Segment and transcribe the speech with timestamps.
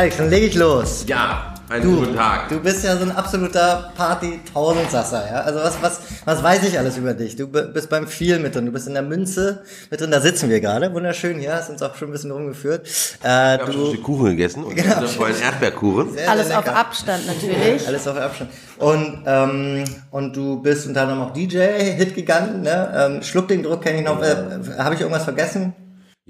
[0.00, 1.04] Alex, dann leg ich los.
[1.08, 2.48] Ja, einen Du, guten Tag.
[2.48, 5.40] du bist ja so ein absoluter Party-Tausendsasser, ja.
[5.42, 7.36] Also was, was, was weiß ich alles über dich?
[7.36, 10.48] Du bist beim viel mit drin, du bist in der Münze mit drin, da sitzen
[10.48, 12.86] wir gerade, wunderschön hier, hast uns auch schon ein bisschen rumgeführt.
[13.22, 15.02] Äh, Ich schon du, Stück Kuchen gegessen und Genau.
[15.06, 16.14] vorhin Erdbeerkuchen.
[16.14, 16.66] sehr, Alles sehr auf.
[16.66, 17.86] Abstand natürlich.
[17.86, 18.48] Alles auf Abstand.
[18.78, 22.90] Und, ähm, und du bist unter anderem auch DJ, Hitgigant, ne?
[22.96, 24.22] Ähm, Schluck den Druck kenne ich noch.
[24.22, 25.74] Äh, Habe ich irgendwas vergessen?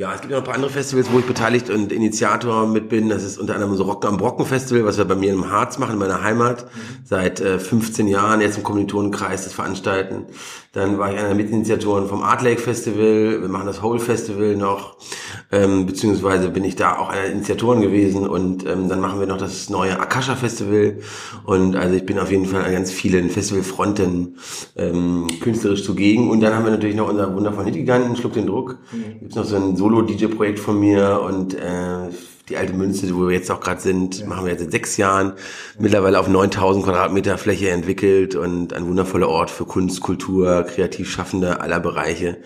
[0.00, 2.88] Ja, es gibt ja noch ein paar andere Festivals, wo ich beteiligt und Initiator mit
[2.88, 3.10] bin.
[3.10, 5.76] Das ist unter anderem so Rock am Brocken Festival, was wir bei mir im Harz
[5.76, 6.64] machen, in meiner Heimat.
[7.04, 10.24] Seit äh, 15 Jahren jetzt im Kommilitonenkreis das veranstalten.
[10.72, 13.42] Dann war ich einer der Mitinitiatoren vom Art Lake Festival.
[13.42, 14.96] Wir machen das Whole Festival noch.
[15.50, 18.26] Ähm, beziehungsweise bin ich da auch einer der Initiatoren gewesen.
[18.26, 21.00] Und ähm, dann machen wir noch das neue Akasha Festival.
[21.44, 24.38] Und also ich bin auf jeden Fall an ganz vielen Festivalfronten
[24.76, 26.30] ähm, künstlerisch zugegen.
[26.30, 28.78] Und dann haben wir natürlich noch unser wundervollen Hitgiganten, Schluck den Druck.
[29.18, 32.08] Gibt's noch so ein Solo-DJ-Projekt von mir und äh,
[32.48, 35.32] die alte Münze, wo wir jetzt auch gerade sind, machen wir jetzt seit sechs Jahren.
[35.78, 41.80] Mittlerweile auf 9000 Quadratmeter Fläche entwickelt und ein wundervoller Ort für Kunst, Kultur, Kreativschaffende aller
[41.80, 42.38] Bereiche.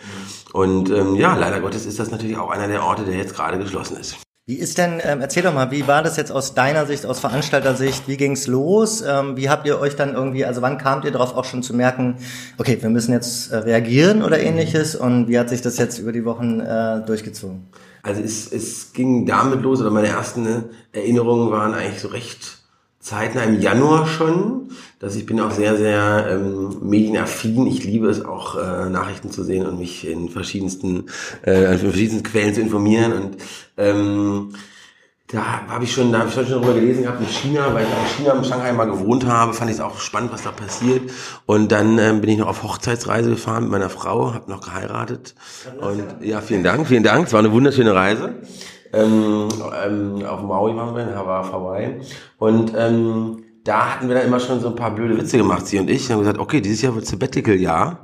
[0.52, 3.58] Und ähm, ja, leider Gottes ist das natürlich auch einer der Orte, der jetzt gerade
[3.58, 4.16] geschlossen ist.
[4.46, 7.18] Wie ist denn, ähm, erzähl doch mal, wie war das jetzt aus deiner Sicht, aus
[7.18, 9.00] Veranstaltersicht, wie ging's los?
[9.00, 11.74] Ähm, wie habt ihr euch dann irgendwie, also wann kamt ihr darauf auch schon zu
[11.74, 12.18] merken,
[12.58, 16.12] okay, wir müssen jetzt äh, reagieren oder ähnliches und wie hat sich das jetzt über
[16.12, 17.68] die Wochen äh, durchgezogen?
[18.02, 22.58] Also es, es ging damit los, oder meine ersten Erinnerungen waren eigentlich so recht
[23.04, 24.70] zeitnah im Januar schon.
[24.98, 27.66] Dass ich bin auch sehr, sehr ähm, medienaffin.
[27.66, 31.06] Ich liebe es auch, äh, Nachrichten zu sehen und mich in verschiedensten,
[31.44, 33.12] äh, in verschiedensten Quellen zu informieren.
[33.12, 33.36] Und
[33.76, 34.54] ähm,
[35.28, 37.92] da habe ich schon, da habe ich schon darüber gelesen gehabt in China, weil ich
[37.92, 40.52] auch in China, in Shanghai mal gewohnt habe, fand ich es auch spannend, was da
[40.52, 41.10] passiert.
[41.44, 45.34] Und dann ähm, bin ich noch auf Hochzeitsreise gefahren mit meiner Frau, habe noch geheiratet.
[45.80, 47.26] Und ja, vielen Dank, vielen Dank.
[47.26, 48.36] Es war eine wunderschöne Reise.
[48.94, 49.48] Ähm,
[49.84, 52.00] ähm, auf Maui waren wir, in Hawaii.
[52.38, 55.78] Und ähm, da hatten wir dann immer schon so ein paar blöde Witze gemacht, sie
[55.78, 56.04] und ich.
[56.04, 58.00] Und haben gesagt, okay, dieses Jahr wird Sabbatical-Jahr.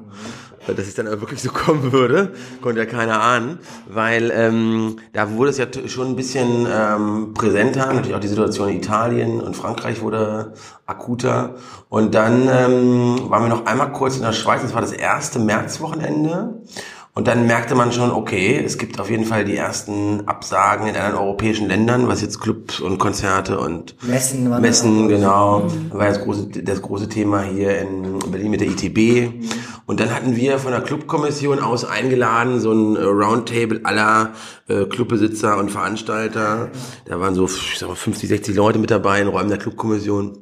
[0.66, 3.58] Dass es dann wirklich so kommen würde, konnte ja keiner ahnen,
[3.88, 8.68] weil ähm, da wurde es ja schon ein bisschen ähm, präsenter, natürlich auch die Situation
[8.68, 10.52] in Italien und Frankreich wurde
[10.84, 11.54] akuter
[11.88, 15.38] und dann ähm, waren wir noch einmal kurz in der Schweiz, das war das erste
[15.38, 16.60] Märzwochenende
[17.12, 20.94] und dann merkte man schon, okay, es gibt auf jeden Fall die ersten Absagen in
[20.94, 25.68] anderen europäischen Ländern, was jetzt Clubs und Konzerte und Messen waren Messen, genau.
[25.90, 29.32] War das große, das große Thema hier in Berlin mit der ITB.
[29.86, 34.30] Und dann hatten wir von der Clubkommission aus eingeladen, so ein äh, Roundtable aller
[34.68, 36.70] äh, Clubbesitzer und Veranstalter.
[37.06, 40.38] Da waren so ich sag mal, 50, 60 Leute mit dabei in Räumen der Clubkommission.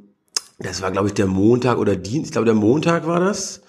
[0.59, 2.27] Das war, glaube ich, der Montag oder Dienst.
[2.27, 3.63] Ich glaube, der Montag war das.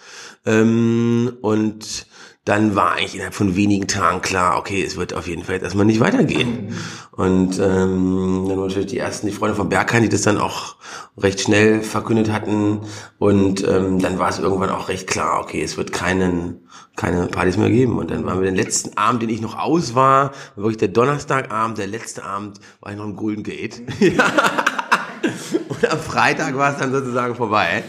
[0.46, 2.08] Ähm, und
[2.46, 5.86] dann war eigentlich innerhalb von wenigen Tagen klar, okay, es wird auf jeden Fall erstmal
[5.86, 6.74] nicht weitergehen.
[7.12, 10.78] Und ähm, dann natürlich die ersten, die Freunde von Berghain, die das dann auch
[11.18, 12.82] recht schnell verkündet hatten.
[13.18, 17.58] Und ähm, dann war es irgendwann auch recht klar, okay, es wird keinen, keine Partys
[17.58, 18.00] mehr geben.
[18.00, 20.88] Und dann waren wir den letzten Abend, den ich noch aus war, war wirklich der
[20.88, 23.82] Donnerstagabend, der letzte Abend, war ich noch im Golden Gate.
[25.82, 27.84] Und am Freitag war es dann sozusagen vorbei.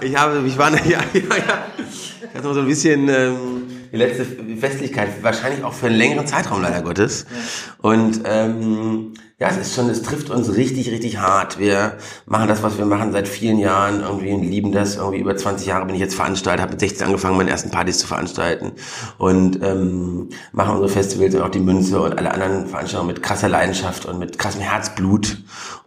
[0.00, 1.66] Ich habe, ich war, ja, ja, ja.
[1.78, 3.62] Ich hatte so ein bisschen ähm,
[3.92, 7.26] die letzte Festlichkeit, wahrscheinlich auch für einen längeren Zeitraum leider Gottes.
[7.78, 11.58] Und ähm, ja, es ist schon, es trifft uns richtig, richtig hart.
[11.58, 11.96] Wir
[12.26, 14.96] machen das, was wir machen seit vielen Jahren irgendwie und lieben das.
[14.96, 17.98] Irgendwie über 20 Jahre bin ich jetzt Veranstalter, habe mit 16 angefangen, meine ersten Partys
[18.00, 18.72] zu veranstalten
[19.16, 23.48] und ähm, machen unsere Festivals und auch die Münze und alle anderen Veranstaltungen mit krasser
[23.48, 25.38] Leidenschaft und mit krassem Herzblut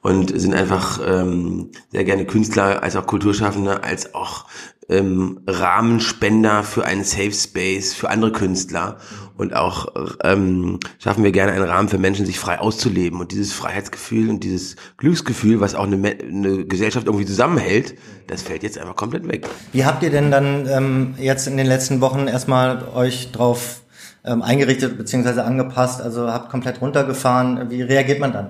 [0.02, 4.46] und sind einfach ähm, sehr gerne Künstler als auch Kulturschaffende, als auch
[4.90, 8.98] ähm, Rahmenspender für einen Safe Space für andere Künstler
[9.38, 9.88] und auch
[10.24, 14.44] ähm, schaffen wir gerne einen Rahmen für Menschen, sich frei auszuleben und dieses Freiheitsgefühl und
[14.44, 17.96] dieses Glücksgefühl, was auch eine, eine Gesellschaft irgendwie zusammenhält,
[18.28, 19.48] das fällt jetzt einfach komplett weg.
[19.72, 23.82] Wie habt ihr denn dann ähm, jetzt in den letzten Wochen erstmal euch drauf
[24.24, 25.42] ähm, eingerichtet bzw.
[25.42, 27.70] angepasst, also habt komplett runtergefahren?
[27.70, 28.50] Wie reagiert man dann?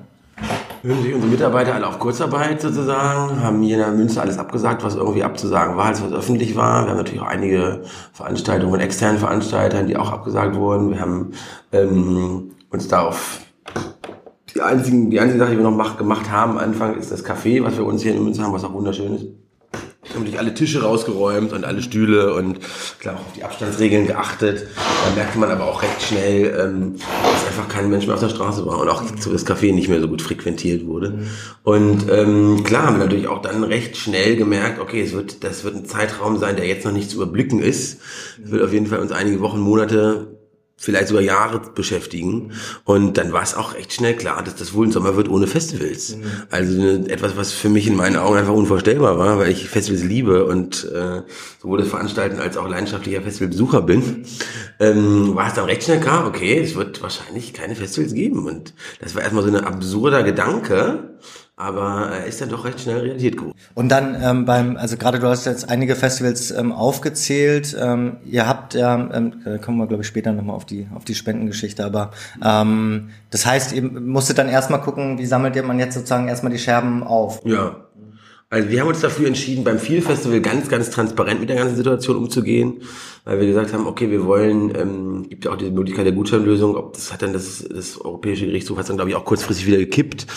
[0.85, 4.83] Hören sich unsere Mitarbeiter alle auf Kurzarbeit sozusagen, haben hier in der Münze alles abgesagt,
[4.83, 6.83] was irgendwie abzusagen war, als was öffentlich war.
[6.83, 10.89] Wir haben natürlich auch einige Veranstaltungen von externen Veranstaltern, die auch abgesagt wurden.
[10.91, 11.31] Wir haben
[11.71, 13.39] ähm, uns darauf
[14.61, 17.63] einzigen, die einzige Sache, die wir noch mach, gemacht haben am Anfang, ist das Café,
[17.63, 19.25] was wir uns hier in Münster haben, was auch wunderschön ist.
[20.13, 22.59] Haben natürlich alle Tische rausgeräumt und alle Stühle und
[22.99, 24.67] klar auch auf die Abstandsregeln geachtet.
[24.75, 28.29] Da merkte man aber auch recht schnell, ähm, dass einfach kein Mensch mehr auf der
[28.29, 31.19] Straße war und auch das Café nicht mehr so gut frequentiert wurde.
[31.63, 35.63] Und ähm, klar haben wir natürlich auch dann recht schnell gemerkt, okay, es wird, das
[35.63, 37.99] wird ein Zeitraum sein, der jetzt noch nicht zu überblicken ist.
[38.43, 40.27] Es wird auf jeden Fall uns einige Wochen, Monate
[40.83, 42.51] vielleicht sogar Jahre beschäftigen.
[42.83, 45.47] Und dann war es auch echt schnell klar, dass das wohl ein Sommer wird ohne
[45.47, 46.17] Festivals.
[46.17, 46.23] Mhm.
[46.49, 50.45] Also etwas, was für mich in meinen Augen einfach unvorstellbar war, weil ich Festivals liebe
[50.45, 51.21] und äh,
[51.61, 54.25] sowohl das Veranstalten als auch leidenschaftlicher Festivalbesucher bin,
[54.81, 58.45] ähm, war es dann recht schnell klar, okay, es wird wahrscheinlich keine Festivals geben.
[58.45, 61.13] Und das war erstmal so ein absurder Gedanke
[61.63, 63.57] aber er ist dann doch recht schnell Realität geworden.
[63.73, 67.75] Und dann ähm, beim, also gerade du hast jetzt einige Festivals ähm, aufgezählt.
[67.79, 71.15] Ähm, ihr habt ja, ähm, kommen wir glaube ich später nochmal auf die auf die
[71.15, 72.11] Spendengeschichte, aber
[72.43, 76.51] ähm, das heißt, ihr musstet dann erstmal gucken, wie sammelt ihr man jetzt sozusagen erstmal
[76.51, 77.41] die Scherben auf?
[77.45, 77.75] Ja,
[78.53, 81.75] also wir haben uns dafür entschieden, beim Feel Festival ganz, ganz transparent mit der ganzen
[81.75, 82.81] Situation umzugehen,
[83.25, 86.75] weil wir gesagt haben, okay, wir wollen, ähm, gibt ja auch die Möglichkeit der Gutscheinlösung,
[86.75, 89.77] ob das hat dann das, das Europäische Gerichtshof hat dann glaube ich auch kurzfristig wieder
[89.77, 90.27] gekippt,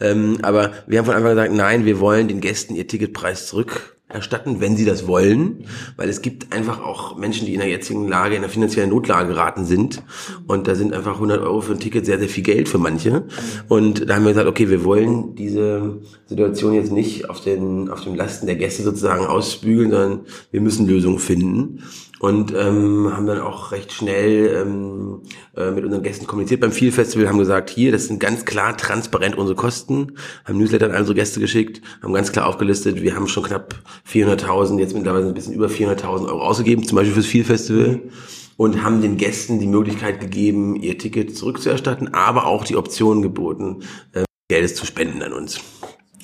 [0.00, 3.46] ähm, aber wir haben von Anfang an gesagt, nein, wir wollen den Gästen ihr Ticketpreis
[3.46, 5.64] zurück erstatten, wenn sie das wollen,
[5.96, 9.28] weil es gibt einfach auch Menschen, die in der jetzigen Lage, in der finanziellen Notlage
[9.28, 10.02] geraten sind.
[10.46, 13.24] Und da sind einfach 100 Euro für ein Ticket sehr, sehr viel Geld für manche.
[13.68, 18.04] Und da haben wir gesagt, okay, wir wollen diese Situation jetzt nicht auf den, auf
[18.04, 20.20] den Lasten der Gäste sozusagen ausbügeln, sondern
[20.52, 21.82] wir müssen Lösungen finden
[22.18, 25.22] und ähm, haben dann auch recht schnell ähm,
[25.56, 28.76] äh, mit unseren Gästen kommuniziert beim Feel Festival, haben gesagt, hier, das sind ganz klar
[28.76, 30.12] transparent unsere Kosten,
[30.44, 33.74] haben Newsletter an unsere Gäste geschickt, haben ganz klar aufgelistet, wir haben schon knapp
[34.10, 38.00] 400.000, jetzt mittlerweile ein bisschen über 400.000 Euro ausgegeben, zum Beispiel fürs Feel Festival
[38.56, 43.82] und haben den Gästen die Möglichkeit gegeben, ihr Ticket zurückzuerstatten, aber auch die Option geboten,
[44.12, 45.60] äh, Geldes zu spenden an uns.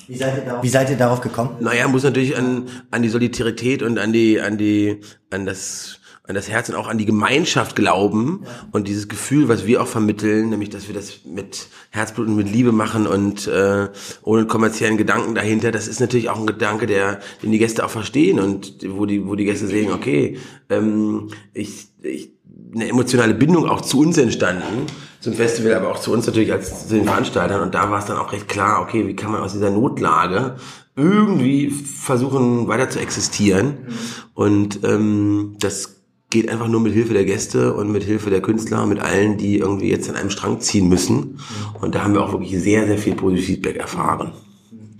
[0.08, 1.56] Wie seid ihr darauf, Wie seid ihr darauf gekommen?
[1.60, 5.00] Naja, muss natürlich an, an die Solidarität und an die, an die,
[5.30, 9.66] an das, an das Herz und auch an die Gemeinschaft glauben und dieses Gefühl, was
[9.66, 13.88] wir auch vermitteln, nämlich dass wir das mit Herzblut und mit Liebe machen und äh,
[14.22, 17.90] ohne kommerziellen Gedanken dahinter, das ist natürlich auch ein Gedanke, der den die Gäste auch
[17.90, 20.38] verstehen und wo die wo die Gäste sehen, okay,
[20.70, 22.32] ähm, ich, ich
[22.74, 24.86] eine emotionale Bindung auch zu uns entstanden,
[25.22, 27.62] zum Festival, aber auch zu uns natürlich als zu den Veranstaltern.
[27.62, 30.56] Und da war es dann auch recht klar, okay, wie kann man aus dieser Notlage
[30.96, 33.66] irgendwie versuchen, weiter zu existieren.
[33.66, 33.92] Mhm.
[34.34, 38.84] Und ähm, das geht einfach nur mit Hilfe der Gäste und mit Hilfe der Künstler,
[38.86, 41.38] mit allen, die irgendwie jetzt an einem Strang ziehen müssen.
[41.80, 44.32] Und da haben wir auch wirklich sehr, sehr viel positives Feedback erfahren.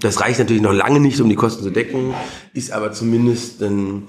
[0.01, 2.15] Das reicht natürlich noch lange nicht, um die Kosten zu decken,
[2.55, 4.05] ist aber zumindest ein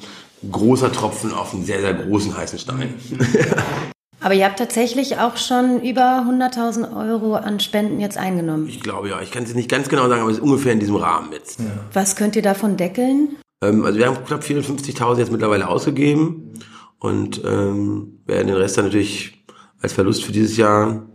[0.51, 2.93] großer Tropfen auf einen sehr, sehr großen heißen Stein.
[4.23, 8.67] Aber ihr habt tatsächlich auch schon über 100.000 Euro an Spenden jetzt eingenommen.
[8.69, 9.21] Ich glaube ja.
[9.21, 11.59] Ich kann es nicht ganz genau sagen, aber es ist ungefähr in diesem Rahmen jetzt.
[11.59, 11.65] Ja.
[11.91, 13.35] Was könnt ihr davon deckeln?
[13.61, 16.53] Ähm, also wir haben knapp 450.000 jetzt mittlerweile ausgegeben
[16.99, 19.45] und ähm, werden den Rest dann natürlich
[19.81, 21.05] als Verlust für dieses Jahr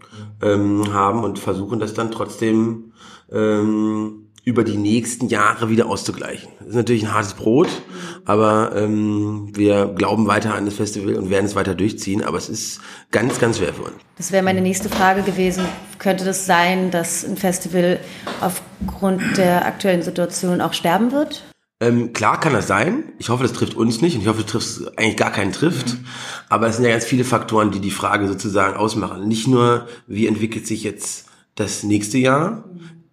[0.42, 2.92] ähm, haben und versuchen das dann trotzdem
[3.32, 6.50] ähm, über die nächsten Jahre wieder auszugleichen.
[6.58, 7.68] Das ist natürlich ein hartes Brot,
[8.28, 12.48] aber ähm, wir glauben weiter an das Festival und werden es weiter durchziehen, aber es
[12.48, 12.80] ist
[13.10, 13.94] ganz, ganz schwer für uns.
[14.16, 15.64] Das wäre meine nächste Frage gewesen.
[15.98, 17.98] Könnte das sein, dass ein Festival
[18.40, 21.44] aufgrund der aktuellen Situation auch sterben wird?
[21.80, 23.04] Ähm, klar kann das sein.
[23.18, 25.94] Ich hoffe, das trifft uns nicht und ich hoffe, es trifft eigentlich gar keinen trifft.
[25.94, 26.04] Mhm.
[26.48, 29.26] Aber es sind ja ganz viele Faktoren, die die Frage sozusagen ausmachen.
[29.26, 32.64] Nicht nur, wie entwickelt sich jetzt das nächste Jahr,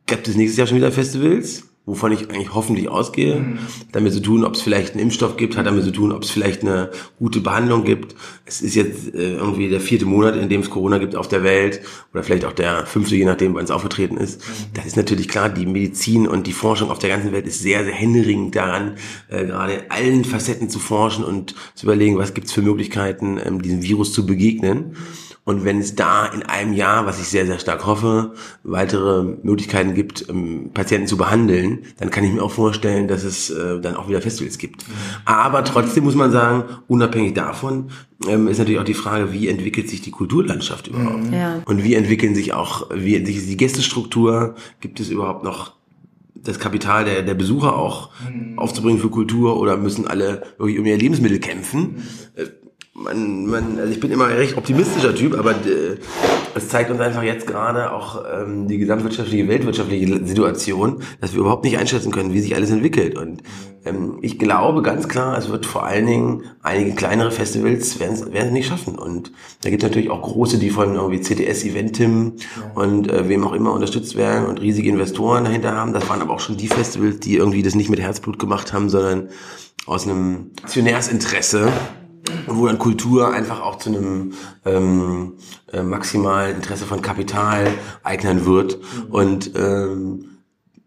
[0.08, 1.64] Gibt es nächstes Jahr schon wieder Festivals?
[1.86, 3.60] Wovon ich eigentlich hoffentlich ausgehe, mhm.
[3.92, 6.32] damit zu tun, ob es vielleicht einen Impfstoff gibt, hat damit zu tun, ob es
[6.32, 6.90] vielleicht eine
[7.20, 8.16] gute Behandlung gibt.
[8.46, 11.44] Es ist jetzt äh, irgendwie der vierte Monat, in dem es Corona gibt auf der
[11.44, 14.42] Welt oder vielleicht auch der fünfte, je nachdem, wann es aufgetreten ist.
[14.42, 14.54] Mhm.
[14.74, 17.84] Das ist natürlich klar, die Medizin und die Forschung auf der ganzen Welt ist sehr,
[17.84, 18.96] sehr händeringend daran,
[19.30, 23.62] äh, gerade allen Facetten zu forschen und zu überlegen, was gibt es für Möglichkeiten, ähm,
[23.62, 24.96] diesem Virus zu begegnen.
[25.46, 28.34] Und wenn es da in einem Jahr, was ich sehr, sehr stark hoffe,
[28.64, 33.52] weitere Möglichkeiten gibt, ähm, Patienten zu behandeln, dann kann ich mir auch vorstellen, dass es
[33.52, 34.88] äh, dann auch wieder Festivals gibt.
[34.88, 34.94] Mhm.
[35.26, 37.92] Aber trotzdem muss man sagen, unabhängig davon
[38.28, 41.32] ähm, ist natürlich auch die Frage, wie entwickelt sich die Kulturlandschaft überhaupt?
[41.32, 41.62] Ja.
[41.66, 44.56] Und wie entwickeln sich auch, wie entwickelt sich die Gästestruktur?
[44.80, 45.74] Gibt es überhaupt noch
[46.34, 48.58] das Kapital der, der Besucher auch mhm.
[48.58, 52.04] aufzubringen für Kultur oder müssen alle wirklich um ihr Lebensmittel kämpfen?
[52.98, 55.98] Man, man, also ich bin immer ein recht optimistischer Typ, aber äh,
[56.56, 61.66] es zeigt uns einfach jetzt gerade auch ähm, die gesamtwirtschaftliche, weltwirtschaftliche Situation, dass wir überhaupt
[61.66, 63.18] nicht einschätzen können, wie sich alles entwickelt.
[63.18, 63.44] Und
[63.84, 68.52] ähm, ich glaube ganz klar, es wird vor allen Dingen einige kleinere Festivals werden es
[68.52, 68.98] nicht schaffen.
[68.98, 72.82] Und da gibt es natürlich auch große, die von irgendwie CTS, Eventim ja.
[72.82, 75.92] und äh, wem auch immer unterstützt werden und riesige Investoren dahinter haben.
[75.92, 78.90] Das waren aber auch schon die Festivals, die irgendwie das nicht mit Herzblut gemacht haben,
[78.90, 79.28] sondern
[79.86, 81.74] aus einem Aktionärsinteresse
[82.48, 84.34] und wo dann Kultur einfach auch zu einem
[84.66, 85.34] ähm,
[85.72, 87.68] äh, maximalen Interesse von Kapital
[88.04, 88.78] eignern wird.
[88.78, 89.12] Mhm.
[89.12, 90.38] Und ähm,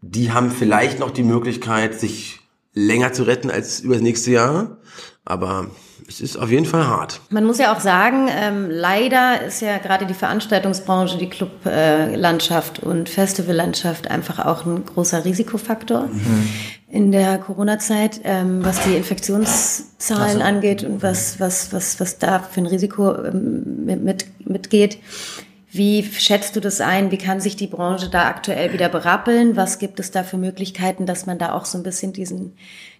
[0.01, 2.41] die haben vielleicht noch die Möglichkeit, sich
[2.73, 4.79] länger zu retten als übers nächste Jahr.
[5.25, 5.67] Aber
[6.09, 7.21] es ist auf jeden Fall hart.
[7.29, 12.87] Man muss ja auch sagen, ähm, leider ist ja gerade die Veranstaltungsbranche, die Clublandschaft äh,
[12.87, 16.49] und Festivallandschaft einfach auch ein großer Risikofaktor mhm.
[16.91, 20.41] In der Corona-Zeit, ähm, was die Infektionszahlen also.
[20.41, 24.99] angeht und was, was, was, was da für ein Risiko ähm, mit, mitgeht.
[25.71, 27.11] Wie schätzt du das ein?
[27.11, 29.55] Wie kann sich die Branche da aktuell wieder berappeln?
[29.55, 32.57] Was gibt es da für Möglichkeiten, dass man da auch so ein bisschen diesen,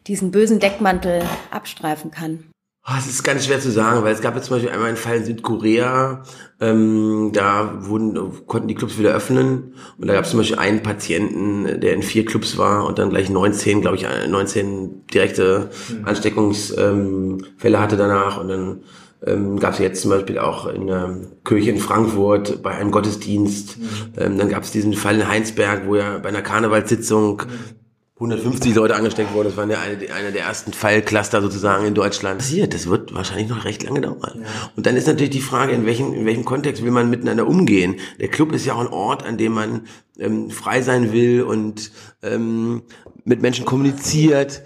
[0.07, 2.45] diesen bösen Deckmantel abstreifen kann?
[2.91, 4.97] Oh, es ist ganz schwer zu sagen, weil es gab jetzt zum Beispiel einmal einen
[4.97, 6.23] Fall in Südkorea,
[6.59, 10.83] ähm, da wurden, konnten die Clubs wieder öffnen und da gab es zum Beispiel einen
[10.83, 16.07] Patienten, der in vier Clubs war und dann gleich 19, glaube ich, 19 direkte mhm.
[16.07, 18.81] Ansteckungsfälle ähm, hatte danach und dann
[19.27, 21.15] ähm, gab es jetzt zum Beispiel auch in der
[21.45, 23.79] Kirche in Frankfurt bei einem Gottesdienst.
[23.79, 23.85] Mhm.
[24.17, 27.78] Ähm, dann gab es diesen Fall in Heinsberg, wo ja bei einer Karnevalssitzung mhm
[28.19, 29.49] 150 Leute angesteckt wurden.
[29.49, 32.39] Das war eine, eine der ersten Fallcluster sozusagen in Deutschland.
[32.39, 32.75] Passiert.
[32.75, 34.41] Das wird wahrscheinlich noch recht lange dauern.
[34.43, 34.71] Ja.
[34.77, 37.97] Und dann ist natürlich die Frage, in welchem, in welchem Kontext will man miteinander umgehen?
[38.19, 39.83] Der Club ist ja auch ein Ort, an dem man
[40.19, 42.83] ähm, frei sein will und ähm,
[43.25, 44.63] mit Menschen kommuniziert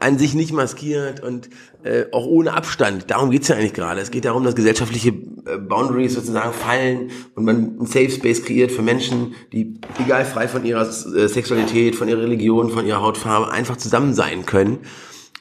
[0.00, 1.48] an sich nicht maskiert und
[1.82, 3.10] äh, auch ohne Abstand.
[3.10, 4.00] Darum geht's ja eigentlich gerade.
[4.00, 8.72] Es geht darum, dass gesellschaftliche äh, Boundaries sozusagen fallen und man einen Safe Space kreiert
[8.72, 13.50] für Menschen, die egal frei von ihrer äh, Sexualität, von ihrer Religion, von ihrer Hautfarbe
[13.50, 14.78] einfach zusammen sein können.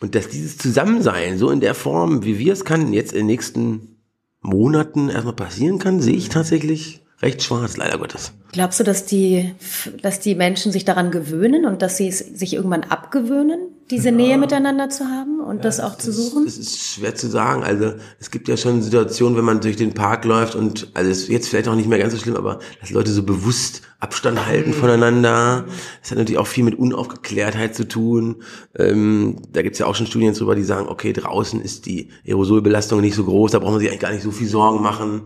[0.02, 3.28] Und dass dieses Zusammensein so in der Form, wie wir es kann, jetzt in den
[3.28, 3.98] nächsten
[4.42, 8.34] Monaten erstmal passieren kann, sehe ich tatsächlich recht schwarz, leider Gottes.
[8.52, 9.54] Glaubst du, dass die,
[10.02, 13.60] dass die Menschen sich daran gewöhnen und dass sie es sich irgendwann abgewöhnen,
[13.92, 14.16] diese ja.
[14.16, 16.46] Nähe miteinander zu haben und ja, das auch zu suchen?
[16.46, 17.64] Das ist schwer zu sagen.
[17.64, 21.24] Also es gibt ja schon Situationen, wenn man durch den Park läuft und also es
[21.24, 24.46] ist jetzt vielleicht auch nicht mehr ganz so schlimm, aber dass Leute so bewusst Abstand
[24.46, 24.76] halten mhm.
[24.76, 25.66] voneinander.
[26.02, 28.38] Das hat natürlich auch viel mit Unaufgeklärtheit zu tun.
[28.78, 33.02] Ähm, da gibt's ja auch schon Studien drüber, die sagen, okay, draußen ist die Aerosolbelastung
[33.02, 35.24] nicht so groß, da braucht man sich eigentlich gar nicht so viel Sorgen machen.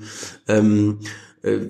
[0.48, 1.00] Ähm,
[1.44, 1.68] äh,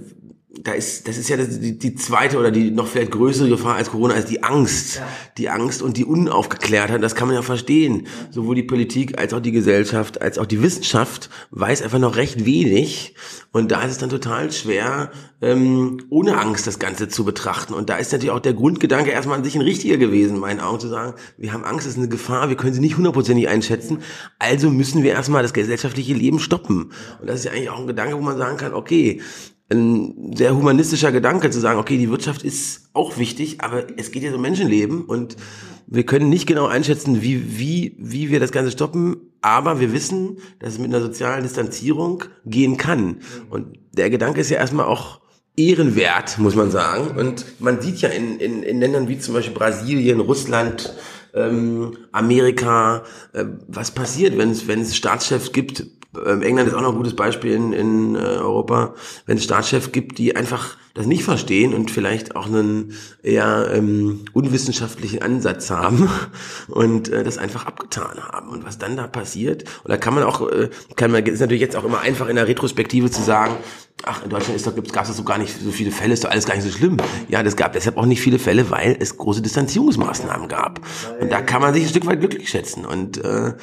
[0.51, 3.91] da ist, das ist ja die, die zweite oder die noch vielleicht größere Gefahr als
[3.91, 4.95] Corona, als die Angst.
[4.95, 5.07] Ja.
[5.37, 8.07] Die Angst und die Unaufgeklärtheit, das kann man ja verstehen.
[8.31, 12.45] Sowohl die Politik als auch die Gesellschaft, als auch die Wissenschaft weiß einfach noch recht
[12.45, 13.13] wenig.
[13.51, 15.11] Und da ist es dann total schwer,
[15.41, 17.75] ähm, ohne Angst das Ganze zu betrachten.
[17.75, 20.61] Und da ist natürlich auch der Grundgedanke erstmal an sich ein richtiger gewesen, in meinen
[20.61, 23.47] Augen zu sagen, wir haben Angst, das ist eine Gefahr, wir können sie nicht hundertprozentig
[23.47, 23.99] einschätzen,
[24.39, 26.91] also müssen wir erstmal das gesellschaftliche Leben stoppen.
[27.21, 29.21] Und das ist ja eigentlich auch ein Gedanke, wo man sagen kann, okay,
[29.71, 34.23] ein sehr humanistischer Gedanke zu sagen, okay, die Wirtschaft ist auch wichtig, aber es geht
[34.23, 35.35] ja um Menschenleben und
[35.91, 40.37] wir können nicht genau einschätzen, wie, wie, wie wir das Ganze stoppen, aber wir wissen,
[40.59, 43.21] dass es mit einer sozialen Distanzierung gehen kann.
[43.49, 45.21] Und der Gedanke ist ja erstmal auch
[45.55, 47.17] ehrenwert, muss man sagen.
[47.17, 50.93] Und man sieht ja in, in, in Ländern wie zum Beispiel Brasilien, Russland,
[51.33, 56.91] ähm, Amerika, äh, was passiert, wenn es, wenn es Staatschefs gibt, England ist auch noch
[56.91, 61.23] ein gutes Beispiel in, in äh, Europa, wenn es Staatschefs gibt, die einfach das nicht
[61.23, 62.93] verstehen und vielleicht auch einen
[63.23, 66.09] eher ähm, unwissenschaftlichen Ansatz haben
[66.67, 68.49] und äh, das einfach abgetan haben.
[68.49, 71.61] Und was dann da passiert, und da kann man auch, äh, kann man, ist natürlich
[71.61, 73.55] jetzt auch immer einfach in der Retrospektive zu sagen,
[74.03, 76.31] ach, in Deutschland ist doch, gab es so gar nicht so viele Fälle, ist doch
[76.31, 76.97] alles gar nicht so schlimm.
[77.27, 80.81] Ja, das gab deshalb auch nicht viele Fälle, weil es große Distanzierungsmaßnahmen gab.
[81.19, 82.85] Und da kann man sich ein Stück weit glücklich schätzen.
[82.85, 83.53] Und äh,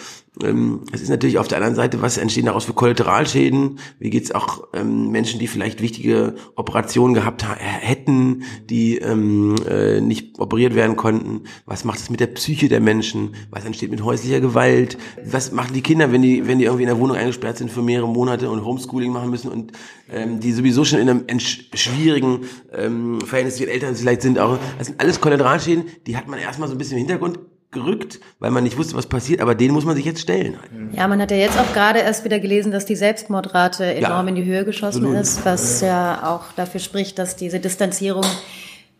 [0.42, 3.78] ähm, es ist natürlich auf der anderen Seite, was entstehen daraus für Kollateralschäden?
[3.98, 10.38] Wie geht's auch ähm, Menschen, die vielleicht wichtige Operationen gehabt hätten, die ähm, äh, nicht
[10.38, 11.42] operiert werden konnten?
[11.64, 13.34] Was macht es mit der Psyche der Menschen?
[13.50, 14.98] Was entsteht mit häuslicher Gewalt?
[15.24, 17.82] Was machen die Kinder, wenn die, wenn die irgendwie in der Wohnung eingesperrt sind für
[17.82, 19.72] mehrere Monate und Homeschooling machen müssen und
[20.12, 22.40] ähm, die sowieso schon in einem schwierigen
[22.72, 24.38] ähm, Verhältnis zu Eltern vielleicht sind?
[24.38, 27.38] Auch, das sind alles Kollateralschäden, die hat man erstmal so ein bisschen im Hintergrund
[27.70, 30.56] gerückt, weil man nicht wusste, was passiert, aber den muss man sich jetzt stellen.
[30.92, 34.28] Ja, man hat ja jetzt auch gerade erst wieder gelesen, dass die Selbstmordrate enorm ja,
[34.28, 35.20] in die Höhe geschossen absolut.
[35.20, 38.24] ist, was ja auch dafür spricht, dass diese Distanzierung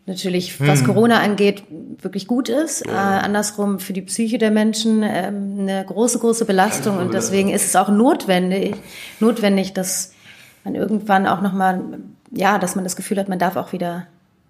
[0.05, 0.87] natürlich, was hm.
[0.87, 1.63] Corona angeht,
[2.01, 2.85] wirklich gut ist.
[2.87, 6.97] Äh, andersrum für die Psyche der Menschen ähm, eine große, große Belastung.
[6.97, 8.75] Und deswegen ist es auch notwendig,
[9.19, 10.13] notwendig, dass
[10.63, 11.81] man irgendwann auch nochmal,
[12.31, 14.07] ja, dass man das Gefühl hat, man darf auch wieder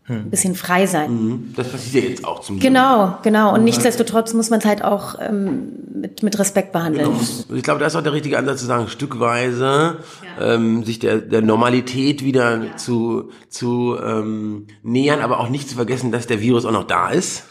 [0.09, 1.11] ein bisschen frei sein.
[1.11, 1.53] Mhm.
[1.55, 2.63] Das passiert ja jetzt auch zum Glück.
[2.63, 3.53] Genau, genau.
[3.53, 7.09] Und nichtsdestotrotz muss man es halt auch ähm, mit, mit Respekt behandeln.
[7.09, 7.57] Genau.
[7.57, 9.97] Ich glaube, das ist auch der richtige Ansatz zu sagen, stückweise
[10.39, 10.53] ja.
[10.53, 12.77] ähm, sich der, der Normalität wieder ja.
[12.77, 17.09] zu, zu ähm, nähern, aber auch nicht zu vergessen, dass der Virus auch noch da
[17.09, 17.43] ist.